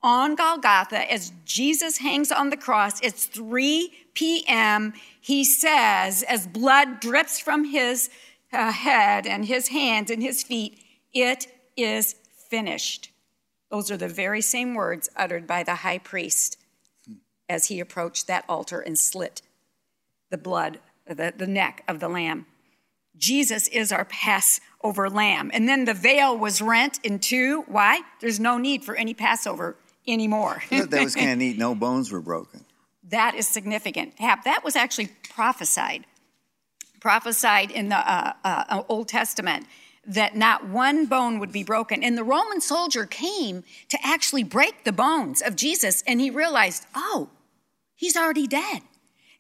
on 0.03 0.35
Golgotha, 0.35 1.11
as 1.11 1.33
Jesus 1.45 1.99
hangs 1.99 2.31
on 2.31 2.51
the 2.51 2.57
cross, 2.57 3.01
it's 3.01 3.27
3 3.27 3.93
p.m. 4.15 4.95
He 5.27 5.43
says, 5.43 6.23
as 6.23 6.47
blood 6.47 7.01
drips 7.01 7.41
from 7.41 7.65
his 7.65 8.11
uh, 8.53 8.71
head 8.71 9.27
and 9.27 9.45
his 9.45 9.67
hands 9.67 10.09
and 10.09 10.23
his 10.23 10.45
feet, 10.45 10.79
it 11.13 11.49
is 11.77 12.15
finished. 12.49 13.11
Those 13.69 13.91
are 13.91 13.97
the 13.97 14.07
very 14.07 14.41
same 14.41 14.75
words 14.75 15.09
uttered 15.17 15.45
by 15.45 15.65
the 15.65 15.75
high 15.75 15.99
priest 15.99 16.59
as 17.49 17.67
he 17.67 17.81
approached 17.81 18.29
that 18.29 18.45
altar 18.49 18.79
and 18.79 18.97
slit 18.97 19.43
the 20.31 20.39
blood, 20.39 20.79
the, 21.09 21.35
the 21.37 21.49
neck 21.49 21.83
of 21.89 21.99
the 21.99 22.09
lamb. 22.09 22.47
Jesus 23.17 23.67
is 23.67 23.91
our 23.91 24.05
Passover 24.05 25.11
lamb. 25.11 25.51
And 25.53 25.69
then 25.69 25.87
the 25.87 25.95
veil 25.95 26.39
was 26.39 26.63
rent 26.63 27.01
in 27.03 27.19
two. 27.19 27.65
Why? 27.67 28.03
There's 28.21 28.39
no 28.39 28.59
need 28.59 28.85
for 28.85 28.95
any 28.95 29.13
Passover 29.13 29.75
anymore. 30.07 30.63
That 30.71 30.93
was 30.93 31.15
kind 31.17 31.33
of 31.33 31.39
neat. 31.39 31.59
No 31.59 31.75
bones 31.75 32.13
were 32.13 32.21
broken. 32.21 32.65
That 33.11 33.35
is 33.35 33.47
significant. 33.47 34.15
That 34.19 34.63
was 34.65 34.77
actually 34.77 35.11
prophesied, 35.31 36.07
prophesied 37.01 37.71
in 37.71 37.89
the 37.89 37.97
uh, 37.97 38.33
uh, 38.45 38.83
Old 38.89 39.09
Testament 39.09 39.67
that 40.07 40.37
not 40.37 40.69
one 40.69 41.07
bone 41.07 41.39
would 41.41 41.53
be 41.53 41.65
broken. 41.65 42.03
And 42.03 42.17
the 42.17 42.25
Roman 42.25 42.61
soldier 42.61 43.07
came 43.07 43.65
to 43.89 43.99
actually 44.05 44.45
break 44.45 44.85
the 44.85 44.93
bones 44.93 45.43
of 45.43 45.57
Jesus, 45.57 46.03
and 46.07 46.21
he 46.21 46.31
realized, 46.31 46.87
oh, 46.95 47.29
he's 47.97 48.17
already 48.17 48.47
dead. 48.47 48.83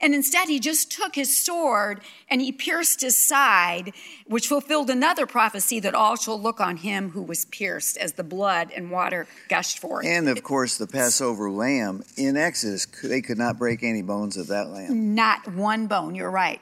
And 0.00 0.14
instead, 0.14 0.48
he 0.48 0.60
just 0.60 0.92
took 0.92 1.14
his 1.14 1.36
sword 1.36 2.00
and 2.28 2.40
he 2.40 2.52
pierced 2.52 3.00
his 3.00 3.16
side, 3.16 3.92
which 4.26 4.46
fulfilled 4.46 4.90
another 4.90 5.26
prophecy 5.26 5.80
that 5.80 5.94
all 5.94 6.16
shall 6.16 6.40
look 6.40 6.60
on 6.60 6.78
him 6.78 7.10
who 7.10 7.22
was 7.22 7.46
pierced 7.46 7.96
as 7.96 8.12
the 8.14 8.24
blood 8.24 8.70
and 8.74 8.90
water 8.90 9.26
gushed 9.48 9.78
forth. 9.78 10.04
And 10.04 10.28
of 10.28 10.42
course, 10.42 10.76
the 10.76 10.86
Passover 10.86 11.50
lamb 11.50 12.04
in 12.16 12.36
Exodus, 12.36 12.86
they 13.02 13.22
could 13.22 13.38
not 13.38 13.58
break 13.58 13.82
any 13.82 14.02
bones 14.02 14.36
of 14.36 14.48
that 14.48 14.68
lamb. 14.68 15.14
Not 15.14 15.48
one 15.52 15.86
bone, 15.86 16.14
you're 16.14 16.30
right. 16.30 16.60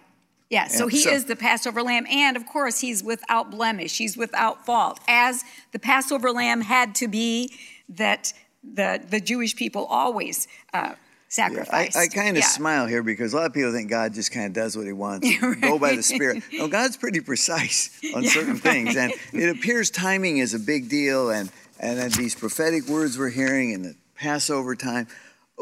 Yeah, 0.50 0.68
so 0.68 0.86
he 0.86 0.98
so- 0.98 1.10
is 1.10 1.24
the 1.24 1.36
Passover 1.36 1.82
lamb, 1.82 2.06
and 2.08 2.36
of 2.36 2.46
course, 2.46 2.78
he's 2.78 3.02
without 3.02 3.50
blemish, 3.50 3.98
he's 3.98 4.16
without 4.16 4.64
fault, 4.64 5.00
as 5.08 5.42
the 5.72 5.78
Passover 5.78 6.30
lamb 6.30 6.60
had 6.60 6.94
to 6.96 7.08
be 7.08 7.50
that 7.88 8.32
the, 8.62 9.02
the 9.08 9.20
Jewish 9.20 9.56
people 9.56 9.84
always 9.86 10.46
uh, 10.72 10.94
I, 11.26 11.30
sacrificed. 11.30 11.96
I 11.96 12.06
kind 12.08 12.36
of 12.36 12.42
Yeah. 12.42 12.48
smile 12.48 12.86
here 12.86 13.02
because 13.02 13.32
a 13.32 13.36
lot 13.36 13.46
of 13.46 13.52
people 13.54 13.72
think 13.72 13.90
God 13.90 14.14
just 14.14 14.30
kind 14.32 14.46
of 14.46 14.52
does 14.52 14.76
what 14.76 14.86
he 14.86 14.92
wants, 14.92 15.28
go 15.60 15.78
by 15.78 15.96
the 15.96 16.02
Spirit. 16.02 16.42
No, 16.52 16.68
God's 16.68 16.96
pretty 16.96 17.20
precise 17.20 17.90
on 18.14 18.24
certain 18.24 18.56
things, 18.56 18.96
and 18.96 19.12
it 19.32 19.48
appears 19.56 19.90
timing 19.90 20.38
is 20.38 20.54
a 20.54 20.58
big 20.60 20.88
deal. 20.88 21.30
And 21.30 21.50
and 21.80 21.98
then 21.98 22.10
these 22.10 22.34
prophetic 22.34 22.86
words 22.88 23.18
we're 23.18 23.30
hearing 23.30 23.72
in 23.72 23.82
the 23.82 23.96
Passover 24.14 24.76
time, 24.76 25.08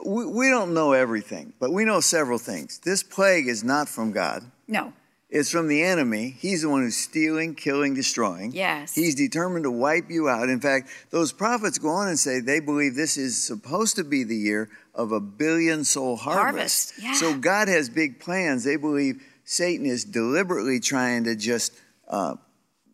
we, 0.05 0.27
we 0.27 0.51
don't 0.51 0.75
know 0.75 0.93
everything, 0.93 1.55
but 1.59 1.73
we 1.73 1.85
know 1.87 2.01
several 2.01 2.39
things. 2.39 2.79
This 2.85 3.03
plague 3.03 3.49
is 3.49 3.65
not 3.65 3.89
from 3.89 4.13
God. 4.13 4.45
No, 4.69 4.93
It's 5.31 5.51
from 5.51 5.69
the 5.69 5.83
enemy. 5.83 6.37
He's 6.39 6.63
the 6.63 6.69
one 6.69 6.83
who's 6.83 6.97
stealing, 6.97 7.55
killing, 7.55 7.95
destroying. 7.95 8.53
Yes. 8.53 8.95
He's 8.95 9.15
determined 9.15 9.65
to 9.65 9.71
wipe 9.71 10.11
you 10.11 10.29
out. 10.29 10.51
In 10.51 10.61
fact, 10.61 10.91
those 11.11 11.33
prophets 11.33 11.79
go 11.79 11.89
on 11.89 12.09
and 12.09 12.19
say 12.19 12.41
they 12.41 12.61
believe 12.61 12.95
this 12.95 13.17
is 13.17 13.43
supposed 13.43 13.97
to 13.97 14.05
be 14.05 14.23
the 14.23 14.37
year 14.37 14.69
of 14.95 15.13
a 15.13 15.21
billion 15.21 15.85
soul 15.85 16.17
harvest. 16.17 16.93
Harvest, 16.93 17.03
yeah. 17.03 17.15
So 17.15 17.37
God 17.39 17.69
has 17.69 17.89
big 17.89 18.21
plans. 18.21 18.65
They 18.65 18.77
believe 18.77 19.23
Satan 19.45 19.87
is 19.87 20.05
deliberately 20.05 20.81
trying 20.81 21.25
to 21.25 21.35
just 21.35 21.73
uh, 22.09 22.35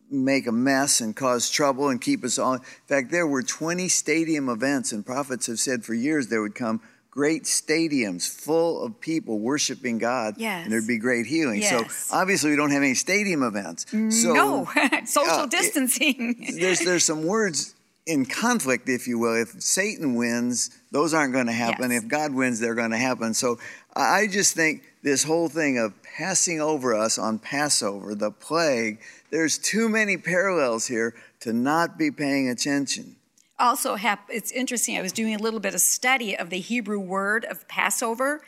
make 0.09 0.47
a 0.47 0.51
mess 0.51 1.01
and 1.01 1.15
cause 1.15 1.49
trouble 1.49 1.89
and 1.89 1.99
keep 2.01 2.23
us 2.23 2.39
all. 2.39 2.53
In 2.53 2.59
fact, 2.87 3.11
there 3.11 3.27
were 3.27 3.43
20 3.43 3.87
stadium 3.89 4.49
events, 4.49 4.91
and 4.91 5.05
prophets 5.05 5.47
have 5.47 5.59
said 5.59 5.83
for 5.83 5.93
years 5.93 6.27
there 6.27 6.41
would 6.41 6.55
come 6.55 6.81
great 7.11 7.43
stadiums 7.43 8.29
full 8.29 8.83
of 8.83 8.99
people 9.01 9.39
worshiping 9.39 9.97
God, 9.97 10.35
Yes. 10.37 10.63
and 10.63 10.71
there'd 10.71 10.87
be 10.87 10.97
great 10.99 11.25
healing. 11.25 11.59
Yes. 11.61 11.93
So 12.09 12.15
obviously, 12.15 12.51
we 12.51 12.55
don't 12.55 12.71
have 12.71 12.81
any 12.83 12.93
stadium 12.95 13.43
events. 13.43 13.85
So 13.91 14.33
no, 14.33 14.69
social 15.05 15.31
uh, 15.33 15.43
it- 15.43 15.51
distancing. 15.51 16.55
there's 16.59 16.79
there's 16.79 17.03
some 17.03 17.25
words 17.25 17.75
in 18.09 18.25
conflict, 18.25 18.89
if 18.89 19.07
you 19.07 19.19
will. 19.19 19.35
If 19.35 19.61
Satan 19.61 20.15
wins, 20.15 20.71
those 20.91 21.13
aren't 21.13 21.31
going 21.31 21.45
to 21.45 21.51
happen. 21.53 21.91
Yes. 21.91 22.03
If 22.03 22.09
God 22.09 22.33
wins, 22.33 22.59
they're 22.59 22.73
going 22.73 22.89
to 22.89 22.97
happen. 22.97 23.35
So 23.35 23.59
I 23.95 24.25
just 24.25 24.55
think 24.55 24.83
this 25.03 25.23
whole 25.23 25.47
thing 25.47 25.77
of 25.77 25.93
passing 26.01 26.59
over 26.59 26.95
us 26.95 27.19
on 27.19 27.37
Passover, 27.37 28.15
the 28.15 28.31
plague, 28.31 28.99
there's 29.29 29.59
too 29.59 29.87
many 29.87 30.17
parallels 30.17 30.87
here 30.87 31.13
to 31.41 31.53
not 31.53 31.99
be 31.99 32.09
paying 32.09 32.49
attention. 32.49 33.15
also 33.59 33.95
hap- 33.95 34.29
it's 34.29 34.51
interesting 34.51 34.97
i 34.97 35.01
was 35.01 35.11
doing 35.11 35.35
a 35.35 35.37
little 35.37 35.59
bit 35.59 35.73
of 35.75 35.81
study 35.81 36.35
of 36.35 36.49
the 36.49 36.59
hebrew 36.59 36.99
word 36.99 37.43
of 37.45 37.67
passover 37.67 38.41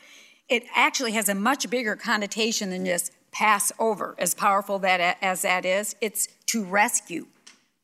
it 0.48 0.64
actually 0.74 1.12
has 1.12 1.28
a 1.28 1.34
much 1.34 1.68
bigger 1.68 1.94
connotation 1.96 2.70
than 2.70 2.84
just 2.86 3.12
passover 3.30 4.14
as 4.18 4.34
powerful 4.34 4.78
that 4.78 5.18
as 5.22 5.42
that 5.42 5.64
is 5.66 5.94
it's 6.00 6.28
to 6.46 6.64
rescue 6.64 7.26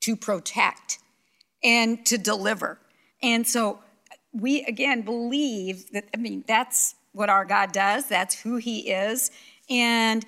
to 0.00 0.16
protect 0.16 0.98
and 1.62 2.05
to 2.07 2.18
deliver 2.18 2.79
and 3.23 3.47
so 3.47 3.81
we 4.33 4.62
again 4.64 5.03
believe 5.03 5.90
that 5.92 6.05
i 6.14 6.16
mean 6.16 6.44
that's 6.47 6.94
what 7.12 7.29
our 7.29 7.44
god 7.44 7.73
does 7.73 8.07
that's 8.07 8.40
who 8.40 8.57
he 8.57 8.90
is 8.90 9.31
and 9.71 10.25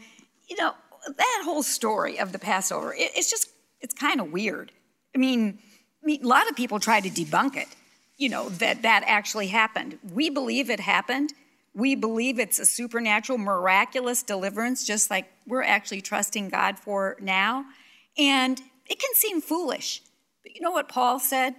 you 0.48 0.56
know 0.56 0.74
that 1.16 1.42
whole 1.44 1.62
story 1.62 2.18
of 2.18 2.32
the 2.32 2.38
passover 2.38 2.92
it, 2.94 3.10
it's 3.14 3.30
just 3.30 3.48
it's 3.80 3.94
kind 3.94 4.20
of 4.20 4.32
weird 4.32 4.72
i 5.14 5.18
mean 5.18 5.58
I 6.02 6.06
mean, 6.06 6.24
a 6.24 6.28
lot 6.28 6.48
of 6.48 6.56
people 6.56 6.80
try 6.80 7.00
to 7.00 7.10
debunk 7.10 7.56
it, 7.56 7.68
you 8.16 8.28
know, 8.28 8.48
that 8.50 8.82
that 8.82 9.04
actually 9.06 9.48
happened. 9.48 9.98
We 10.12 10.30
believe 10.30 10.70
it 10.70 10.80
happened. 10.80 11.32
We 11.74 11.94
believe 11.94 12.38
it's 12.38 12.58
a 12.58 12.66
supernatural, 12.66 13.38
miraculous 13.38 14.22
deliverance, 14.22 14.84
just 14.84 15.10
like 15.10 15.30
we're 15.46 15.62
actually 15.62 16.00
trusting 16.00 16.48
God 16.48 16.78
for 16.78 17.16
now. 17.20 17.66
And 18.18 18.60
it 18.86 18.98
can 18.98 19.14
seem 19.14 19.40
foolish. 19.40 20.02
But 20.50 20.56
you 20.56 20.62
know 20.62 20.72
what 20.72 20.88
Paul 20.88 21.20
said? 21.20 21.54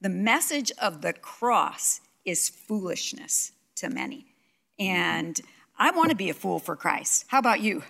The 0.00 0.08
message 0.08 0.70
of 0.80 1.02
the 1.02 1.12
cross 1.12 2.00
is 2.24 2.48
foolishness 2.48 3.50
to 3.76 3.90
many. 3.90 4.26
And 4.78 5.40
I 5.76 5.90
want 5.90 6.10
to 6.10 6.16
be 6.16 6.30
a 6.30 6.34
fool 6.34 6.60
for 6.60 6.76
Christ. 6.76 7.24
How 7.26 7.40
about 7.40 7.60
you? 7.60 7.82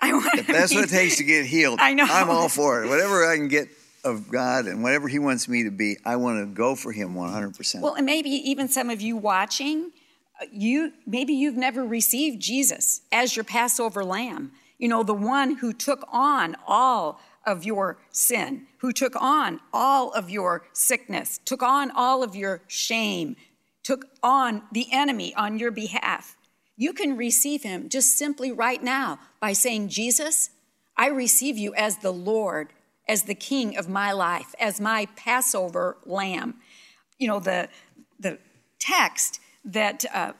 I 0.00 0.12
want 0.12 0.38
to 0.38 0.52
That's 0.52 0.72
be- 0.72 0.80
what 0.80 0.86
it 0.86 0.90
takes 0.90 1.18
to 1.18 1.24
get 1.24 1.46
healed. 1.46 1.78
I 1.82 1.94
know. 1.94 2.04
I'm 2.08 2.30
all 2.30 2.48
for 2.48 2.82
it. 2.82 2.88
Whatever 2.88 3.24
I 3.30 3.36
can 3.36 3.46
get 3.46 3.68
of 4.04 4.28
God 4.28 4.66
and 4.66 4.82
whatever 4.82 5.06
He 5.06 5.20
wants 5.20 5.46
me 5.46 5.62
to 5.62 5.70
be, 5.70 5.98
I 6.04 6.16
want 6.16 6.40
to 6.40 6.52
go 6.52 6.74
for 6.74 6.90
Him 6.90 7.14
100%. 7.14 7.80
Well, 7.80 7.94
and 7.94 8.04
maybe 8.04 8.30
even 8.30 8.66
some 8.66 8.90
of 8.90 9.00
you 9.00 9.16
watching, 9.16 9.92
uh, 10.40 10.46
you 10.50 10.94
maybe 11.06 11.32
you've 11.32 11.56
never 11.56 11.84
received 11.84 12.42
Jesus 12.42 13.02
as 13.12 13.36
your 13.36 13.44
Passover 13.44 14.04
lamb. 14.04 14.50
You 14.78 14.88
know, 14.88 15.04
the 15.04 15.14
one 15.14 15.58
who 15.58 15.72
took 15.72 16.04
on 16.10 16.56
all 16.66 17.20
of 17.44 17.64
your 17.64 17.98
sin, 18.10 18.66
who 18.78 18.92
took 18.92 19.14
on 19.20 19.60
all 19.72 20.12
of 20.12 20.30
your 20.30 20.64
sickness, 20.72 21.40
took 21.44 21.62
on 21.62 21.90
all 21.90 22.22
of 22.22 22.36
your 22.36 22.62
shame, 22.66 23.36
took 23.82 24.06
on 24.22 24.62
the 24.72 24.86
enemy 24.92 25.34
on 25.34 25.58
your 25.58 25.70
behalf. 25.70 26.36
You 26.76 26.92
can 26.92 27.16
receive 27.16 27.62
him 27.62 27.88
just 27.88 28.16
simply 28.16 28.52
right 28.52 28.82
now 28.82 29.18
by 29.40 29.52
saying, 29.52 29.88
Jesus, 29.88 30.50
I 30.96 31.08
receive 31.08 31.58
you 31.58 31.74
as 31.74 31.98
the 31.98 32.12
Lord, 32.12 32.72
as 33.08 33.24
the 33.24 33.34
King 33.34 33.76
of 33.76 33.88
my 33.88 34.12
life, 34.12 34.54
as 34.58 34.80
my 34.80 35.06
Passover 35.16 35.96
lamb. 36.04 36.54
You 37.18 37.28
know, 37.28 37.40
the, 37.40 37.68
the 38.18 38.38
text 38.78 39.40
that 39.64 40.04
uh, 40.12 40.32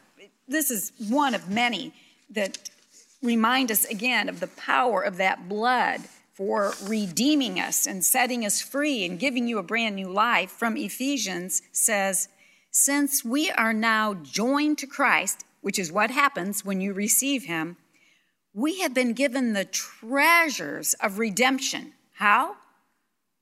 this 0.49 0.71
is 0.71 0.93
one 1.09 1.35
of 1.35 1.49
many 1.49 1.93
that 2.31 2.71
remind 3.23 3.71
us 3.71 3.85
again 3.85 4.29
of 4.29 4.41
the 4.41 4.49
power 4.49 5.03
of 5.03 5.17
that 5.17 5.49
blood 5.49 6.01
for 6.35 6.73
redeeming 6.85 7.61
us 7.61 7.87
and 7.87 8.05
setting 8.05 8.45
us 8.45 8.61
free 8.61 9.05
and 9.05 9.19
giving 9.19 9.47
you 9.47 9.59
a 9.59 9.63
brand 9.63 9.97
new 9.97 10.09
life 10.09 10.51
from 10.51 10.77
Ephesians 10.77 11.63
says, 11.73 12.29
Since 12.71 13.25
we 13.25 13.51
are 13.51 13.75
now 13.75 14.15
joined 14.15 14.79
to 14.79 14.87
Christ, 14.87 15.45
which 15.61 15.79
is 15.79 15.93
what 15.93 16.11
happens 16.11 16.65
when 16.65 16.81
you 16.81 16.93
receive 16.95 17.45
Him, 17.45 17.77
we 18.55 18.81
have 18.81 18.95
been 18.95 19.13
given 19.13 19.53
the 19.53 19.65
treasures 19.65 20.95
of 20.95 21.19
redemption. 21.19 21.93
How? 22.15 22.57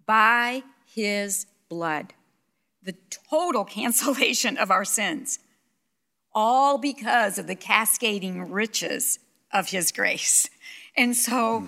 By 0.04 0.64
His 0.84 1.46
blood. 1.68 2.14
The 2.82 2.96
total 3.28 3.64
cancellation 3.76 4.58
of 4.58 4.70
our 4.70 4.84
sins. 4.84 5.38
All 6.32 6.78
because 6.78 7.38
of 7.38 7.46
the 7.46 7.56
cascading 7.56 8.50
riches 8.50 9.20
of 9.52 9.70
His 9.70 9.92
grace. 9.92 10.48
And 10.96 11.16
so, 11.16 11.60
hmm. 11.60 11.66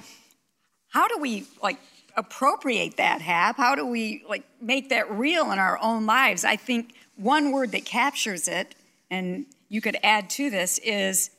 How 0.92 1.08
do 1.08 1.18
we 1.18 1.46
like 1.62 1.78
appropriate 2.14 2.98
that 2.98 3.22
hap 3.22 3.56
how 3.56 3.74
do 3.74 3.86
we 3.86 4.22
like 4.28 4.44
make 4.60 4.90
that 4.90 5.10
real 5.10 5.50
in 5.50 5.58
our 5.58 5.78
own 5.82 6.06
lives? 6.06 6.44
I 6.44 6.56
think 6.56 6.94
one 7.16 7.50
word 7.52 7.72
that 7.72 7.84
captures 7.84 8.46
it 8.46 8.74
and 9.10 9.46
you 9.68 9.80
could 9.80 9.96
add 10.02 10.28
to 10.30 10.50
this 10.50 10.78
is 10.78 11.30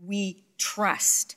we 0.00 0.44
trust. 0.56 1.36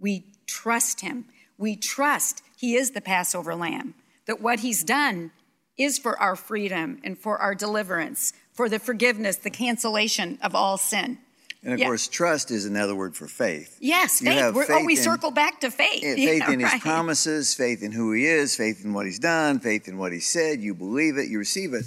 We 0.00 0.24
trust 0.46 1.02
him. 1.02 1.26
We 1.58 1.76
trust 1.76 2.42
he 2.56 2.74
is 2.74 2.92
the 2.92 3.00
passover 3.00 3.54
lamb 3.54 3.94
that 4.26 4.40
what 4.40 4.60
he's 4.60 4.82
done 4.82 5.30
is 5.76 5.98
for 5.98 6.18
our 6.18 6.36
freedom 6.36 7.00
and 7.04 7.18
for 7.18 7.38
our 7.38 7.54
deliverance 7.54 8.32
for 8.52 8.68
the 8.68 8.78
forgiveness 8.78 9.36
the 9.36 9.50
cancellation 9.50 10.38
of 10.42 10.54
all 10.54 10.76
sin 10.76 11.18
and 11.62 11.72
of 11.74 11.80
yeah. 11.80 11.86
course, 11.86 12.06
trust 12.08 12.50
is 12.50 12.64
another 12.66 12.94
word 12.94 13.16
for 13.16 13.26
faith. 13.26 13.76
yes 13.80 14.20
You 14.22 14.30
faith, 14.30 14.54
We're- 14.54 14.66
oh 14.70 14.84
we 14.84 14.96
in- 14.96 15.02
circle 15.02 15.30
back 15.30 15.60
to 15.60 15.70
faith 15.70 16.02
Yeah, 16.02 16.14
Yeah, 16.16 16.26
faith 16.40 16.48
in 16.48 16.60
his 16.60 16.74
promises, 16.80 17.54
faith 17.54 17.82
in 17.82 17.92
who 17.92 18.12
he 18.12 18.26
is, 18.26 18.54
faith 18.56 18.84
in 18.84 18.92
what 18.92 19.06
he's 19.06 19.18
done, 19.18 19.58
faith 19.60 19.88
in 19.88 19.98
what 19.98 20.12
he 20.12 20.20
said. 20.20 20.60
You 20.60 20.74
believe 20.74 21.16
it, 21.18 21.28
you 21.28 21.38
receive 21.38 21.74
it. 21.74 21.84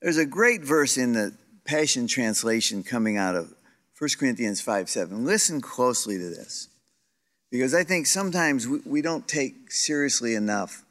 There's 0.00 0.18
a 0.18 0.26
great 0.26 0.62
verse 0.62 0.96
in 0.96 1.12
the 1.12 1.34
Passion 1.64 2.06
Translation 2.06 2.82
coming 2.82 3.16
out 3.16 3.34
of 3.34 3.52
1 3.98 4.10
Corinthians 4.18 4.60
5 4.60 4.88
7. 4.88 5.24
Listen 5.24 5.60
closely 5.60 6.18
to 6.18 6.28
this 6.30 6.68
because 7.50 7.74
I 7.74 7.84
think 7.84 8.06
sometimes 8.06 8.68
we, 8.68 8.80
we 8.84 9.02
don't 9.02 9.26
take 9.26 9.72
seriously 9.72 10.34
enough 10.34 10.84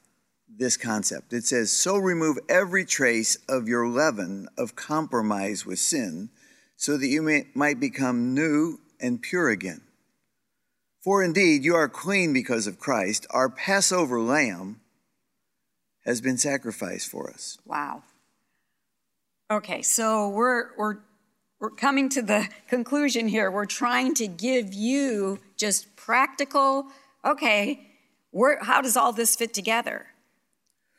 this 0.56 0.78
concept. 0.78 1.32
It 1.34 1.46
says, 1.46 1.72
So 1.72 1.98
remove 1.98 2.38
every 2.50 2.86
trace 2.86 3.38
of 3.48 3.68
your 3.68 3.88
leaven 3.88 4.48
of 4.58 4.76
compromise 4.76 5.66
with 5.66 5.80
sin, 5.80 6.30
so 6.84 6.98
that 6.98 7.08
you 7.08 7.22
may, 7.22 7.48
might 7.54 7.80
become 7.80 8.34
new 8.34 8.78
and 9.00 9.22
pure 9.22 9.50
again. 9.50 9.80
For 11.02 11.24
indeed, 11.24 11.64
you 11.64 11.76
are 11.76 11.88
clean 11.88 12.34
because 12.34 12.68
of 12.68 12.78
Christ. 12.78 13.26
Our 13.30 13.50
Passover 13.50 14.20
lamb 14.20 14.82
has 16.06 16.20
been 16.20 16.38
sacrificed 16.38 17.10
for 17.10 17.30
us. 17.30 17.58
Wow. 17.66 18.04
Okay, 19.50 19.82
so 19.82 20.28
we're 20.28 20.76
we're 20.78 20.98
we're 21.62 21.70
coming 21.70 22.10
to 22.10 22.22
the 22.22 22.50
conclusion 22.68 23.30
here. 23.30 23.50
We're 23.50 23.66
trying 23.66 24.14
to 24.16 24.28
give 24.28 24.74
you 24.74 25.40
just 25.56 25.96
practical. 25.96 26.88
Okay, 27.24 27.88
how 28.62 28.82
does 28.82 28.98
all 28.98 29.14
this 29.14 29.38
fit 29.38 29.54
together? 29.54 30.08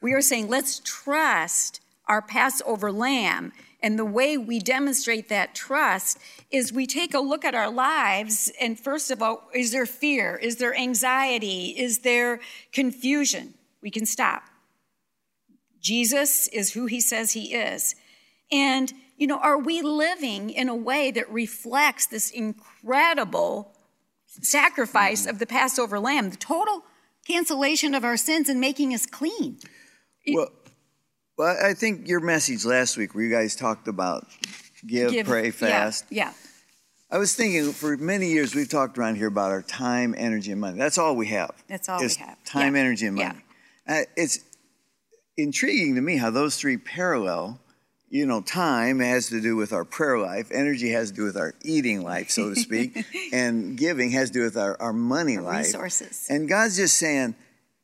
We 0.01 0.15
are 0.15 0.23
saying 0.23 0.49
let's 0.49 0.81
trust 0.83 1.81
our 2.09 2.23
Passover 2.23 2.91
lamb. 2.91 3.53
And 3.85 3.99
the 3.99 4.05
way 4.07 4.39
we 4.39 4.61
demonstrate 4.61 5.29
that 5.29 5.55
trust 5.55 6.19
is 6.51 6.73
we 6.73 6.87
take 6.87 7.13
a 7.13 7.19
look 7.19 7.45
at 7.45 7.55
our 7.55 7.71
lives, 7.71 8.51
and 8.59 8.81
first 8.81 9.11
of 9.11 9.21
all, 9.21 9.51
is 9.55 9.73
there 9.73 9.85
fear? 9.85 10.37
Is 10.37 10.57
there 10.57 10.75
anxiety? 10.75 11.75
Is 11.79 11.99
there 11.99 12.41
confusion? 12.73 13.53
We 13.83 13.91
can 13.91 14.07
stop. 14.07 14.45
Jesus 15.83 16.49
is 16.49 16.73
who 16.73 16.87
he 16.87 16.99
says 16.99 17.33
he 17.33 17.53
is. 17.53 17.95
And, 18.51 18.91
you 19.19 19.27
know, 19.27 19.37
are 19.37 19.59
we 19.59 19.83
living 19.83 20.49
in 20.49 20.71
a 20.71 20.75
way 20.75 21.11
that 21.11 21.31
reflects 21.31 22.07
this 22.07 22.31
incredible 22.31 23.77
sacrifice 24.41 25.27
of 25.27 25.39
the 25.39 25.47
Passover 25.47 26.01
lamb, 26.01 26.31
the 26.31 26.37
total 26.37 26.85
cancellation 27.27 27.95
of 27.95 28.03
our 28.03 28.17
sins 28.17 28.49
and 28.49 28.59
making 28.59 28.95
us 28.95 29.05
clean? 29.05 29.59
Well, 30.27 30.49
well, 31.37 31.57
I 31.65 31.75
think 31.75 32.09
your 32.09 32.21
message 32.21 32.65
last 32.65 32.97
week, 32.97 33.15
where 33.15 33.25
you 33.25 33.31
guys 33.31 33.57
talked 33.57 33.89
about 33.89 34.27
give, 34.87 35.11
Give- 35.13 35.27
pray, 35.27 35.51
fast. 35.51 36.05
Yeah. 36.11 36.27
yeah. 36.27 36.33
I 37.11 37.19
was 37.19 37.35
thinking 37.35 37.73
for 37.73 37.97
many 37.97 38.29
years 38.29 38.55
we've 38.55 38.69
talked 38.69 38.99
around 38.99 39.17
here 39.17 39.29
about 39.29 39.51
our 39.53 39.63
time, 39.63 40.15
energy, 40.19 40.51
and 40.53 40.61
money. 40.61 40.79
That's 40.79 40.99
all 40.99 41.15
we 41.15 41.27
have. 41.29 41.53
That's 41.69 41.89
all 41.89 42.01
we 42.01 42.09
have. 42.19 42.43
Time, 42.45 42.75
Yeah. 42.75 42.81
energy, 42.81 43.07
and 43.07 43.17
Yeah. 43.19 43.29
money. 43.29 43.41
Uh, 43.87 44.03
it's 44.17 44.41
intriguing 45.37 45.95
to 45.97 46.01
me 46.01 46.17
how 46.17 46.31
those 46.31 46.57
three 46.57 46.77
parallel. 46.77 47.61
You 48.09 48.27
know, 48.27 48.41
time 48.43 49.01
has 49.01 49.29
to 49.31 49.41
do 49.41 49.57
with 49.57 49.73
our 49.73 49.85
prayer 49.85 50.19
life, 50.19 50.49
energy 50.53 50.91
has 50.91 51.11
to 51.11 51.17
do 51.17 51.25
with 51.25 51.37
our 51.37 51.53
eating 51.65 52.03
life, 52.03 52.31
so 52.31 52.49
to 52.55 52.55
speak, 52.61 53.05
and 53.33 53.77
giving 53.77 54.11
has 54.13 54.31
to 54.31 54.35
do 54.35 54.43
with 54.45 54.57
our, 54.57 54.81
our 54.81 54.93
money 54.93 55.39
life. 55.39 55.67
resources. 55.67 56.27
And 56.31 56.49
God's 56.49 56.77
just 56.77 56.97
saying, 56.97 57.35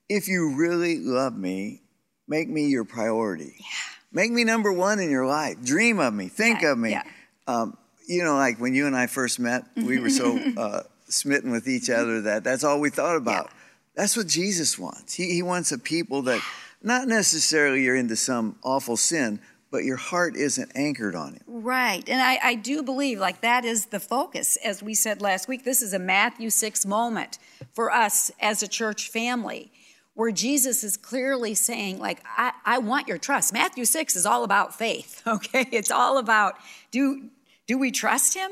if 0.09 0.29
you 0.29 0.55
really 0.55 0.99
love 1.01 1.37
me, 1.37 1.83
make 2.31 2.49
me 2.49 2.69
your 2.69 2.85
priority. 2.85 3.57
Yeah. 3.59 3.67
Make 4.13 4.31
me 4.33 4.45
number 4.45 4.73
one 4.73 4.99
in 5.01 5.11
your 5.11 5.27
life. 5.27 5.63
Dream 5.63 5.99
of 5.99 6.15
me. 6.15 6.29
Think 6.29 6.63
Yeah, 6.63 6.73
of 6.73 6.79
me. 6.79 6.91
yeah. 6.93 7.03
Um, 7.47 7.77
you 8.07 8.25
know, 8.25 8.37
like 8.37 8.59
when 8.59 8.75
you 8.75 8.87
and 8.87 8.97
I 8.97 9.07
first 9.07 9.39
met, 9.39 9.65
we 9.77 9.99
were 10.01 10.11
so 10.11 10.39
uh, 10.57 10.83
smitten 11.09 11.51
with 11.51 11.69
each 11.69 11.91
other 11.91 12.23
that 12.23 12.45
that's 12.45 12.65
all 12.65 12.81
we 12.81 12.91
thought 12.91 13.17
about. 13.17 13.51
That's 13.95 14.17
what 14.17 14.27
Jesus 14.29 14.79
wants. 14.79 15.15
He, 15.15 15.33
he 15.35 15.43
wants 15.43 15.73
a 15.73 15.79
people 15.79 16.23
that 16.23 16.41
not 16.83 17.07
necessarily 17.09 17.83
you're 17.83 17.97
into 17.97 18.17
some 18.17 18.57
awful 18.63 18.97
sin, 18.97 19.41
but 19.71 19.85
your 19.85 19.97
heart 19.97 20.35
isn't 20.37 20.73
anchored 20.75 21.15
on 21.15 21.35
it. 21.35 21.43
Right. 21.47 22.09
And 22.09 22.21
I, 22.21 22.39
I 22.43 22.55
do 22.55 22.83
believe 22.83 23.19
like 23.21 23.43
that 23.43 23.65
is 23.65 23.87
the 23.87 24.01
focus. 24.01 24.57
As 24.65 24.83
we 24.83 24.95
said 24.95 25.21
last 25.21 25.47
week, 25.49 25.65
this 25.65 25.83
is 25.83 25.93
a 25.93 25.99
Matthew 25.99 26.51
6 26.51 26.87
moment 26.87 27.39
for 27.73 27.93
us 27.93 28.31
as 28.41 28.63
a 28.63 28.69
church 28.69 29.09
family 29.09 29.71
where 30.15 30.33
Jesus 30.33 30.85
is 30.85 30.97
clearly 30.97 31.55
saying, 31.55 31.99
like, 31.99 32.23
I, 32.25 32.53
I 32.65 32.79
want 32.79 33.09
your 33.09 33.19
trust. 33.19 33.53
Matthew 33.53 33.85
6 33.85 34.17
is 34.17 34.27
all 34.27 34.45
about 34.45 34.75
faith, 34.75 35.23
okay? 35.27 35.67
It's 35.73 35.91
all 35.91 36.19
about 36.19 36.55
do, 36.91 37.31
do 37.67 37.79
we 37.79 37.91
trust 37.91 38.35
him? 38.35 38.51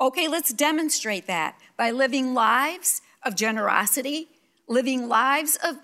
Okay, 0.00 0.28
let's 0.28 0.52
demonstrate 0.52 1.26
that 1.26 1.58
by 1.76 1.90
living 1.90 2.32
lives 2.32 3.02
of 3.22 3.34
generosity, 3.34 4.28
living 4.66 5.08
lives 5.08 5.58
of, 5.62 5.76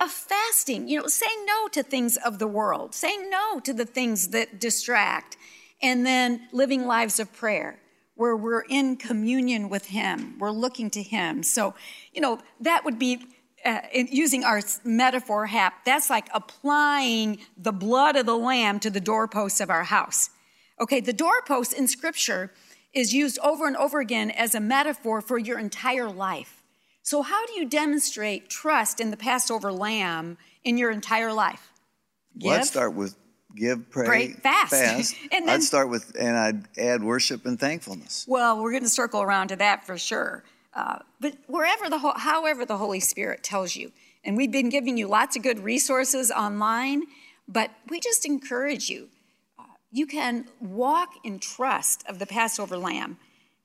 of 0.00 0.10
fasting, 0.10 0.88
you 0.88 1.00
know, 1.00 1.06
saying 1.08 1.44
no 1.46 1.68
to 1.68 1.82
things 1.82 2.16
of 2.18 2.38
the 2.38 2.46
world, 2.46 2.94
saying 2.94 3.30
no 3.30 3.58
to 3.60 3.72
the 3.72 3.84
things 3.84 4.28
that 4.28 4.60
distract, 4.60 5.36
and 5.82 6.06
then 6.06 6.48
living 6.52 6.86
lives 6.86 7.18
of 7.18 7.32
prayer 7.32 7.80
where 8.14 8.36
we're 8.36 8.64
in 8.68 8.96
communion 8.96 9.68
with 9.68 9.86
Him, 9.86 10.38
we're 10.38 10.52
looking 10.52 10.88
to 10.90 11.02
Him. 11.02 11.42
So, 11.42 11.74
you 12.12 12.20
know, 12.20 12.38
that 12.60 12.84
would 12.84 12.98
be. 12.98 13.26
Uh, 13.64 13.80
in 13.92 14.06
using 14.10 14.44
our 14.44 14.60
metaphor, 14.84 15.46
hap, 15.46 15.84
that's 15.86 16.10
like 16.10 16.28
applying 16.34 17.38
the 17.56 17.72
blood 17.72 18.14
of 18.14 18.26
the 18.26 18.36
lamb 18.36 18.78
to 18.78 18.90
the 18.90 19.00
doorposts 19.00 19.60
of 19.60 19.70
our 19.70 19.84
house. 19.84 20.28
Okay, 20.78 21.00
the 21.00 21.14
doorpost 21.14 21.72
in 21.72 21.88
Scripture 21.88 22.52
is 22.92 23.14
used 23.14 23.38
over 23.38 23.66
and 23.66 23.76
over 23.76 24.00
again 24.00 24.30
as 24.30 24.54
a 24.54 24.60
metaphor 24.60 25.20
for 25.20 25.38
your 25.38 25.58
entire 25.58 26.10
life. 26.10 26.62
So, 27.02 27.22
how 27.22 27.46
do 27.46 27.54
you 27.54 27.66
demonstrate 27.66 28.48
trust 28.48 29.00
in 29.00 29.10
the 29.10 29.16
Passover 29.16 29.72
lamb 29.72 30.36
in 30.62 30.76
your 30.76 30.90
entire 30.90 31.32
life? 31.32 31.70
Well, 32.40 32.58
I'd 32.58 32.64
start 32.64 32.94
with 32.94 33.16
give, 33.54 33.90
pray, 33.90 34.06
Pray, 34.06 34.32
fast. 34.32 35.14
And 35.32 35.46
then- 35.46 35.54
I'd 35.54 35.62
start 35.62 35.88
with, 35.88 36.16
and 36.18 36.36
I'd 36.36 36.78
add 36.78 37.02
worship 37.02 37.46
and 37.46 37.58
thankfulness. 37.58 38.24
Well, 38.28 38.62
we're 38.62 38.72
going 38.72 38.82
to 38.82 38.88
circle 38.88 39.22
around 39.22 39.48
to 39.48 39.56
that 39.56 39.86
for 39.86 39.96
sure. 39.98 40.44
Uh, 40.74 40.98
but 41.20 41.36
wherever 41.46 41.88
the, 41.88 41.98
ho- 41.98 42.16
however 42.16 42.64
the 42.66 42.76
Holy 42.76 43.00
Spirit 43.00 43.42
tells 43.42 43.76
you, 43.76 43.92
and 44.24 44.36
we've 44.36 44.50
been 44.50 44.70
giving 44.70 44.96
you 44.96 45.06
lots 45.06 45.36
of 45.36 45.42
good 45.42 45.60
resources 45.60 46.30
online, 46.30 47.04
but 47.46 47.70
we 47.88 48.00
just 48.00 48.26
encourage 48.26 48.88
you. 48.88 49.08
Uh, 49.58 49.64
you 49.92 50.06
can 50.06 50.46
walk 50.60 51.10
in 51.22 51.38
trust 51.38 52.04
of 52.08 52.18
the 52.18 52.26
Passover 52.26 52.76
lamb. 52.76 53.18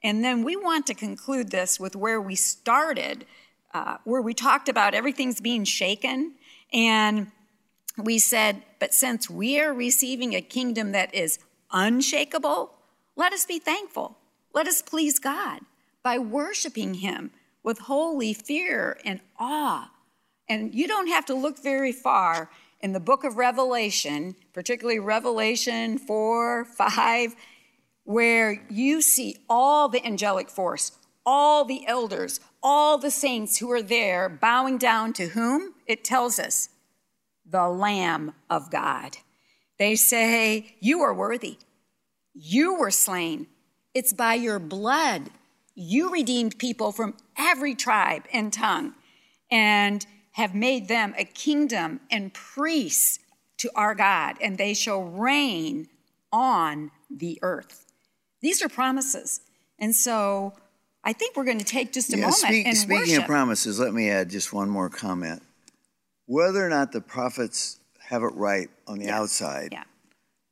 And 0.04 0.24
then 0.24 0.44
we 0.44 0.56
want 0.56 0.86
to 0.88 0.94
conclude 0.94 1.50
this 1.50 1.80
with 1.80 1.96
where 1.96 2.22
we 2.22 2.36
started, 2.36 3.26
uh, 3.74 3.98
where 4.04 4.22
we 4.22 4.34
talked 4.34 4.70
about 4.70 4.94
everything's 4.94 5.42
being 5.42 5.64
shaken. 5.64 6.36
And 6.72 7.32
we 7.98 8.20
said, 8.20 8.62
but 8.80 8.94
since 8.94 9.30
we 9.30 9.60
are 9.60 9.74
receiving 9.74 10.36
a 10.36 10.42
kingdom 10.42 10.92
that 10.92 11.14
is 11.14 11.40
unshakable, 11.72 12.76
let 13.16 13.34
us 13.34 13.46
be 13.46 13.60
thankful. 13.60 14.18
Let 14.54 14.68
us 14.68 14.82
please 14.82 15.20
God 15.20 15.62
by 16.04 16.18
worshiping 16.18 16.96
Him 16.96 17.32
with 17.64 17.80
holy 17.80 18.34
fear 18.34 18.98
and 19.06 19.20
awe. 19.38 19.92
And 20.48 20.74
you 20.74 20.88
don't 20.88 21.08
have 21.08 21.26
to 21.28 21.34
look 21.36 21.62
very 21.62 21.92
far 21.92 22.50
in 22.82 22.94
the 22.94 23.00
book 23.00 23.24
of 23.24 23.38
Revelation, 23.38 24.36
particularly 24.54 25.00
Revelation 25.00 25.98
4, 25.98 26.66
5, 26.66 27.36
where 28.04 28.66
you 28.70 29.02
see 29.02 29.38
all 29.50 29.90
the 29.90 30.04
angelic 30.06 30.50
force, 30.50 30.94
all 31.26 31.66
the 31.66 31.86
elders, 31.86 32.40
all 32.64 32.98
the 32.98 33.12
saints 33.12 33.58
who 33.58 33.70
are 33.72 33.82
there 33.82 34.30
bowing 34.30 34.78
down 34.78 35.14
to 35.14 35.28
whom? 35.28 35.74
It 35.86 36.04
tells 36.04 36.40
us 36.40 36.70
the 37.46 37.68
Lamb 37.68 38.34
of 38.50 38.72
God. 38.72 39.18
They 39.78 39.96
say, 39.96 40.76
You 40.80 41.02
are 41.02 41.14
worthy. 41.14 41.58
You 42.34 42.76
were 42.76 42.92
slain. 42.92 43.48
It's 43.94 44.14
by 44.14 44.36
your 44.36 44.60
blood. 44.60 45.30
You 45.82 46.10
redeemed 46.12 46.60
people 46.60 46.92
from 46.92 47.14
every 47.38 47.74
tribe 47.74 48.24
and 48.34 48.52
tongue 48.52 48.96
and 49.50 50.06
have 50.32 50.54
made 50.54 50.90
them 50.90 51.14
a 51.18 51.24
kingdom 51.24 52.02
and 52.12 52.34
priests 52.34 53.20
to 53.60 53.72
our 53.76 53.96
God, 53.96 54.36
and 54.42 54.58
they 54.58 54.74
shall 54.74 55.02
reign 55.02 55.88
on 56.34 56.92
the 57.10 57.40
earth. 57.42 57.86
These 58.42 58.62
are 58.62 58.68
promises. 58.68 59.40
And 59.80 59.96
so 59.96 60.52
I 61.06 61.14
think 61.14 61.38
we're 61.38 61.46
going 61.46 61.60
to 61.60 61.66
take 61.66 61.94
just 61.94 62.14
a 62.14 62.18
moment 62.18 62.36
speak- 62.36 62.68
and 62.68 62.76
speaking 62.76 63.00
worship. 63.00 63.20
of 63.20 63.26
promises, 63.28 63.80
let 63.80 63.94
me 63.94 64.10
add 64.10 64.30
just 64.30 64.52
one 64.52 64.70
more 64.70 64.90
comment. 64.90 65.42
Whether 66.26 66.66
or 66.66 66.70
not 66.70 66.92
the 66.92 67.00
prophets 67.00 67.80
have 68.10 68.22
it 68.24 68.34
right 68.36 68.70
on 68.86 69.00
the 69.00 69.10
outside, 69.10 69.70
yeah. 69.72 69.86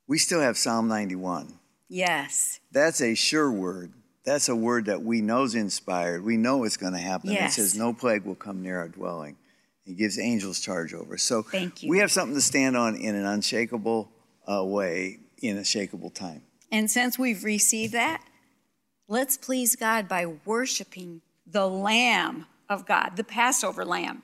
we 0.07 0.19
still 0.19 0.39
have 0.39 0.57
Psalm 0.57 0.87
91. 0.87 1.59
Yes. 1.89 2.61
That's 2.71 3.01
a 3.01 3.13
sure 3.13 3.51
word. 3.51 3.91
That's 4.27 4.49
a 4.49 4.55
word 4.57 4.87
that 4.87 5.03
we 5.03 5.21
know 5.21 5.43
is 5.43 5.55
inspired. 5.55 6.21
We 6.21 6.35
know 6.35 6.65
it's 6.65 6.75
going 6.75 6.91
to 6.91 6.99
happen. 6.99 7.31
Yes. 7.31 7.53
It 7.53 7.61
says, 7.61 7.77
No 7.77 7.93
plague 7.93 8.25
will 8.25 8.35
come 8.35 8.61
near 8.61 8.77
our 8.77 8.89
dwelling. 8.89 9.37
He 9.85 9.93
gives 9.93 10.19
angels 10.19 10.59
charge 10.59 10.93
over. 10.93 11.17
So 11.17 11.43
Thank 11.43 11.81
you. 11.81 11.89
we 11.89 11.99
have 11.99 12.11
something 12.11 12.35
to 12.35 12.41
stand 12.41 12.75
on 12.75 12.97
in 12.97 13.15
an 13.15 13.25
unshakable 13.25 14.11
uh, 14.45 14.65
way 14.65 15.19
in 15.37 15.57
a 15.57 15.61
shakable 15.61 16.13
time. 16.13 16.41
And 16.73 16.91
since 16.91 17.17
we've 17.17 17.45
received 17.45 17.93
that, 17.93 18.21
let's 19.07 19.37
please 19.37 19.77
God 19.77 20.09
by 20.09 20.25
worshiping 20.43 21.21
the 21.49 21.65
Lamb 21.65 22.47
of 22.67 22.85
God, 22.85 23.11
the 23.15 23.23
Passover 23.23 23.85
Lamb. 23.85 24.23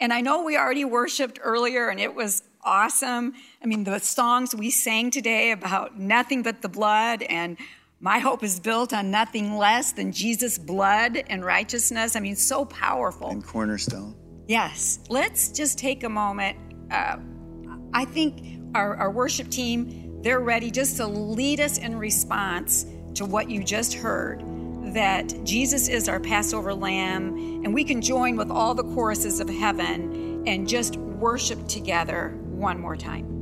And 0.00 0.14
I 0.14 0.22
know 0.22 0.42
we 0.42 0.56
already 0.56 0.86
worshiped 0.86 1.38
earlier 1.42 1.90
and 1.90 2.00
it 2.00 2.14
was 2.14 2.42
awesome. 2.64 3.34
I 3.62 3.66
mean, 3.66 3.84
the 3.84 3.98
songs 3.98 4.54
we 4.54 4.70
sang 4.70 5.10
today 5.10 5.50
about 5.50 5.98
nothing 5.98 6.42
but 6.42 6.62
the 6.62 6.70
blood 6.70 7.22
and 7.24 7.58
my 8.02 8.18
hope 8.18 8.42
is 8.42 8.58
built 8.58 8.92
on 8.92 9.12
nothing 9.12 9.56
less 9.56 9.92
than 9.92 10.10
Jesus' 10.10 10.58
blood 10.58 11.22
and 11.28 11.44
righteousness. 11.44 12.16
I 12.16 12.20
mean, 12.20 12.34
so 12.34 12.64
powerful. 12.64 13.28
And 13.30 13.46
cornerstone. 13.46 14.16
Yes, 14.48 14.98
let's 15.08 15.50
just 15.50 15.78
take 15.78 16.02
a 16.02 16.08
moment. 16.08 16.58
Uh, 16.90 17.18
I 17.94 18.04
think 18.04 18.60
our, 18.74 18.96
our 18.96 19.10
worship 19.12 19.48
team, 19.50 20.20
they're 20.20 20.40
ready 20.40 20.68
just 20.68 20.96
to 20.96 21.06
lead 21.06 21.60
us 21.60 21.78
in 21.78 21.96
response 21.96 22.86
to 23.14 23.24
what 23.24 23.48
you 23.48 23.62
just 23.62 23.94
heard 23.94 24.42
that 24.94 25.32
Jesus 25.44 25.86
is 25.86 26.08
our 26.08 26.18
Passover 26.18 26.74
lamb, 26.74 27.36
and 27.64 27.72
we 27.72 27.84
can 27.84 28.02
join 28.02 28.36
with 28.36 28.50
all 28.50 28.74
the 28.74 28.82
choruses 28.82 29.38
of 29.38 29.48
heaven 29.48 30.42
and 30.44 30.68
just 30.68 30.96
worship 30.96 31.68
together 31.68 32.36
one 32.48 32.80
more 32.80 32.96
time. 32.96 33.41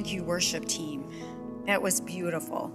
Thank 0.00 0.14
you, 0.14 0.24
worship 0.24 0.64
team. 0.64 1.04
That 1.66 1.82
was 1.82 2.00
beautiful. 2.00 2.74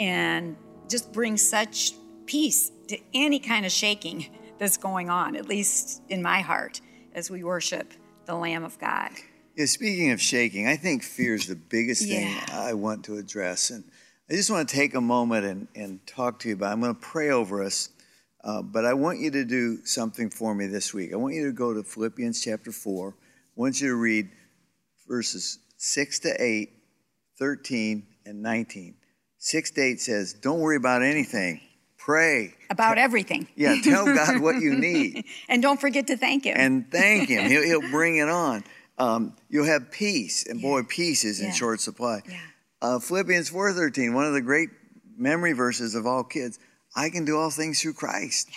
And 0.00 0.56
just 0.88 1.12
brings 1.12 1.40
such 1.40 1.92
peace 2.26 2.72
to 2.88 2.98
any 3.14 3.38
kind 3.38 3.64
of 3.64 3.70
shaking 3.70 4.36
that's 4.58 4.76
going 4.76 5.08
on, 5.08 5.36
at 5.36 5.46
least 5.46 6.02
in 6.08 6.20
my 6.20 6.40
heart, 6.40 6.80
as 7.14 7.30
we 7.30 7.44
worship 7.44 7.94
the 8.26 8.34
Lamb 8.34 8.64
of 8.64 8.76
God. 8.80 9.12
Yeah, 9.54 9.66
speaking 9.66 10.10
of 10.10 10.20
shaking, 10.20 10.66
I 10.66 10.74
think 10.74 11.04
fear 11.04 11.36
is 11.36 11.46
the 11.46 11.54
biggest 11.54 12.08
thing 12.08 12.36
I 12.52 12.74
want 12.74 13.04
to 13.04 13.18
address. 13.18 13.70
And 13.70 13.84
I 14.28 14.32
just 14.32 14.50
want 14.50 14.68
to 14.68 14.74
take 14.74 14.96
a 14.96 15.00
moment 15.00 15.46
and, 15.46 15.68
and 15.76 16.04
talk 16.08 16.40
to 16.40 16.48
you 16.48 16.56
about 16.56 16.72
I'm 16.72 16.80
going 16.80 16.92
to 16.92 17.00
pray 17.00 17.30
over 17.30 17.62
us, 17.62 17.90
uh, 18.42 18.62
but 18.62 18.84
I 18.84 18.94
want 18.94 19.20
you 19.20 19.30
to 19.30 19.44
do 19.44 19.78
something 19.84 20.28
for 20.28 20.56
me 20.56 20.66
this 20.66 20.92
week. 20.92 21.12
I 21.12 21.16
want 21.18 21.36
you 21.36 21.46
to 21.46 21.52
go 21.52 21.72
to 21.72 21.84
Philippians 21.84 22.42
chapter 22.42 22.72
4. 22.72 23.10
I 23.10 23.14
want 23.54 23.80
you 23.80 23.90
to 23.90 23.94
read 23.94 24.30
verses 25.06 25.60
6 25.78 26.18
to 26.20 26.42
8, 26.42 26.70
13, 27.38 28.06
and 28.26 28.42
19. 28.42 28.94
6 29.38 29.70
to 29.72 29.80
8 29.80 30.00
says, 30.00 30.32
Don't 30.34 30.60
worry 30.60 30.76
about 30.76 31.02
anything, 31.02 31.60
pray. 31.96 32.54
About 32.70 32.98
everything. 32.98 33.46
Yeah, 33.56 33.80
tell 33.82 34.04
God 34.06 34.40
what 34.40 34.56
you 34.60 34.74
need 34.78 35.24
And 35.48 35.62
don't 35.62 35.80
forget 35.80 36.06
to 36.08 36.16
thank 36.16 36.44
Him. 36.44 36.56
and 36.58 36.90
thank 36.90 37.28
Him. 37.28 37.48
He'll, 37.48 37.62
he'll 37.62 37.90
bring 37.90 38.16
it 38.18 38.28
on. 38.28 38.64
Um, 38.98 39.36
you'll 39.48 39.66
have 39.66 39.90
peace, 39.92 40.44
and 40.46 40.60
boy, 40.60 40.82
peace 40.82 41.24
is 41.24 41.40
in 41.40 41.46
Yeah. 41.46 41.52
short 41.52 41.80
supply. 41.80 42.20
Yeah. 42.28 42.38
Uh, 42.82 42.98
Philippians 42.98 43.48
four 43.48 43.72
thirteen, 43.72 44.12
one 44.14 44.24
of 44.24 44.32
the 44.32 44.40
great 44.40 44.70
memory 45.16 45.52
verses 45.52 45.94
of 45.94 46.06
all 46.06 46.24
kids. 46.24 46.58
I 46.96 47.10
can 47.10 47.24
do 47.24 47.36
all 47.38 47.50
things 47.50 47.80
through 47.80 47.92
Christ. 47.94 48.48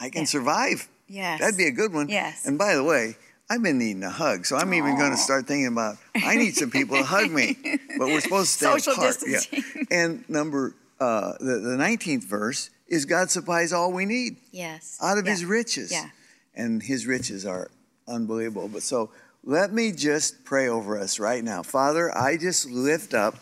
I 0.00 0.08
can 0.08 0.22
Yeah. 0.22 0.26
survive. 0.26 0.88
Yes. 1.06 1.40
That'd 1.40 1.58
be 1.58 1.66
a 1.66 1.70
good 1.70 1.92
one. 1.92 2.08
Yes. 2.08 2.46
And 2.46 2.56
by 2.58 2.74
the 2.74 2.82
way, 2.84 3.16
I've 3.50 3.62
been 3.62 3.78
needing 3.78 4.02
a 4.02 4.10
hug, 4.10 4.46
so 4.46 4.56
I'm 4.56 4.72
even 4.72 4.96
going 4.96 5.10
to 5.10 5.16
start 5.18 5.46
thinking 5.46 5.66
about 5.66 5.96
I 6.14 6.36
need 6.36 6.54
some 6.54 6.70
people 6.70 6.96
to 6.96 7.04
hug 7.04 7.30
me, 7.30 7.56
but 7.98 8.06
we're 8.08 8.20
supposed 8.20 8.52
to 8.52 8.56
stay 8.56 8.66
Social 8.78 8.92
apart. 8.94 9.18
distancing. 9.20 9.62
Yeah. 9.76 9.82
And 9.90 10.28
number 10.30 10.74
uh, 10.98 11.32
the 11.40 11.58
the 11.60 11.76
nineteenth 11.76 12.24
verse 12.24 12.70
is 12.88 13.04
God 13.04 13.30
supplies 13.30 13.72
all 13.72 13.92
we 13.92 14.06
need 14.06 14.36
yes. 14.50 14.98
out 15.02 15.18
of 15.18 15.26
Yeah. 15.26 15.32
his 15.32 15.44
riches. 15.44 15.92
Yeah. 15.92 16.08
And 16.54 16.82
his 16.82 17.06
riches 17.06 17.44
are 17.44 17.70
unbelievable. 18.08 18.68
But 18.68 18.82
so 18.82 19.10
let 19.42 19.72
me 19.72 19.92
just 19.92 20.44
pray 20.44 20.68
over 20.68 20.98
us 20.98 21.18
right 21.18 21.42
now. 21.44 21.62
Father, 21.62 22.16
I 22.16 22.36
just 22.38 22.70
lift 22.70 23.12
up 23.12 23.34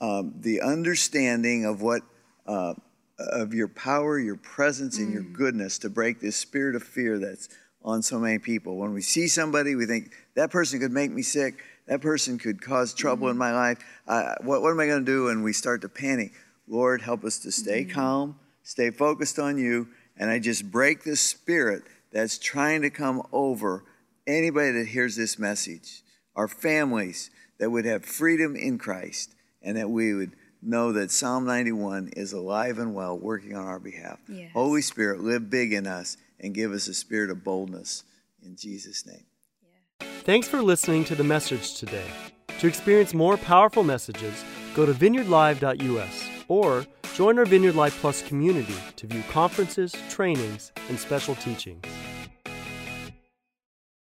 um, 0.00 0.34
the 0.40 0.60
understanding 0.62 1.64
of 1.64 1.80
what. 1.82 2.02
Uh, 2.46 2.74
of 3.18 3.52
your 3.52 3.66
power, 3.66 4.16
your 4.16 4.36
presence, 4.36 4.96
and 4.98 5.12
your 5.12 5.24
goodness 5.24 5.76
to 5.76 5.90
break 5.90 6.20
this 6.20 6.36
spirit 6.36 6.76
of 6.76 6.84
fear 6.84 7.18
that's 7.18 7.48
on 7.84 8.02
so 8.02 8.18
many 8.18 8.38
people. 8.38 8.76
When 8.76 8.92
we 8.92 9.02
see 9.02 9.28
somebody, 9.28 9.74
we 9.74 9.86
think 9.86 10.12
that 10.34 10.50
person 10.50 10.80
could 10.80 10.92
make 10.92 11.10
me 11.10 11.22
sick, 11.22 11.62
that 11.86 12.00
person 12.00 12.38
could 12.38 12.60
cause 12.60 12.92
trouble 12.92 13.28
in 13.28 13.38
my 13.38 13.52
life. 13.52 13.78
Uh, 14.06 14.34
what, 14.42 14.62
what 14.62 14.70
am 14.70 14.80
I 14.80 14.86
going 14.86 15.04
to 15.04 15.10
do? 15.10 15.28
And 15.28 15.42
we 15.42 15.52
start 15.52 15.80
to 15.82 15.88
panic. 15.88 16.32
Lord, 16.66 17.00
help 17.02 17.24
us 17.24 17.38
to 17.40 17.52
stay 17.52 17.84
calm, 17.84 18.38
stay 18.62 18.90
focused 18.90 19.38
on 19.38 19.56
you, 19.56 19.88
and 20.18 20.30
I 20.30 20.38
just 20.38 20.70
break 20.70 21.04
the 21.04 21.16
spirit 21.16 21.84
that's 22.12 22.38
trying 22.38 22.82
to 22.82 22.90
come 22.90 23.22
over 23.32 23.84
anybody 24.26 24.72
that 24.72 24.88
hears 24.88 25.16
this 25.16 25.38
message, 25.38 26.02
our 26.36 26.48
families 26.48 27.30
that 27.58 27.70
would 27.70 27.86
have 27.86 28.04
freedom 28.04 28.54
in 28.54 28.78
Christ, 28.78 29.34
and 29.62 29.76
that 29.76 29.88
we 29.88 30.14
would 30.14 30.32
know 30.60 30.92
that 30.92 31.10
Psalm 31.10 31.46
91 31.46 32.10
is 32.16 32.32
alive 32.32 32.78
and 32.78 32.94
well, 32.94 33.16
working 33.16 33.56
on 33.56 33.64
our 33.64 33.78
behalf. 33.78 34.18
Yes. 34.28 34.50
Holy 34.52 34.82
Spirit, 34.82 35.20
live 35.20 35.48
big 35.48 35.72
in 35.72 35.86
us 35.86 36.16
and 36.40 36.54
give 36.54 36.72
us 36.72 36.88
a 36.88 36.94
spirit 36.94 37.30
of 37.30 37.44
boldness 37.44 38.04
in 38.44 38.56
Jesus' 38.56 39.06
name. 39.06 39.24
Thanks 40.22 40.46
for 40.46 40.62
listening 40.62 41.04
to 41.06 41.14
the 41.14 41.24
message 41.24 41.74
today. 41.74 42.06
To 42.60 42.66
experience 42.66 43.14
more 43.14 43.36
powerful 43.36 43.84
messages, 43.84 44.44
go 44.74 44.84
to 44.84 44.92
vineyardlive.us 44.92 46.28
or 46.48 46.86
join 47.14 47.38
our 47.38 47.46
Vineyard 47.46 47.74
Live 47.74 47.94
Plus 47.94 48.22
community 48.22 48.74
to 48.96 49.06
view 49.06 49.22
conferences, 49.30 49.94
trainings, 50.08 50.72
and 50.88 50.98
special 50.98 51.34
teachings. 51.36 51.84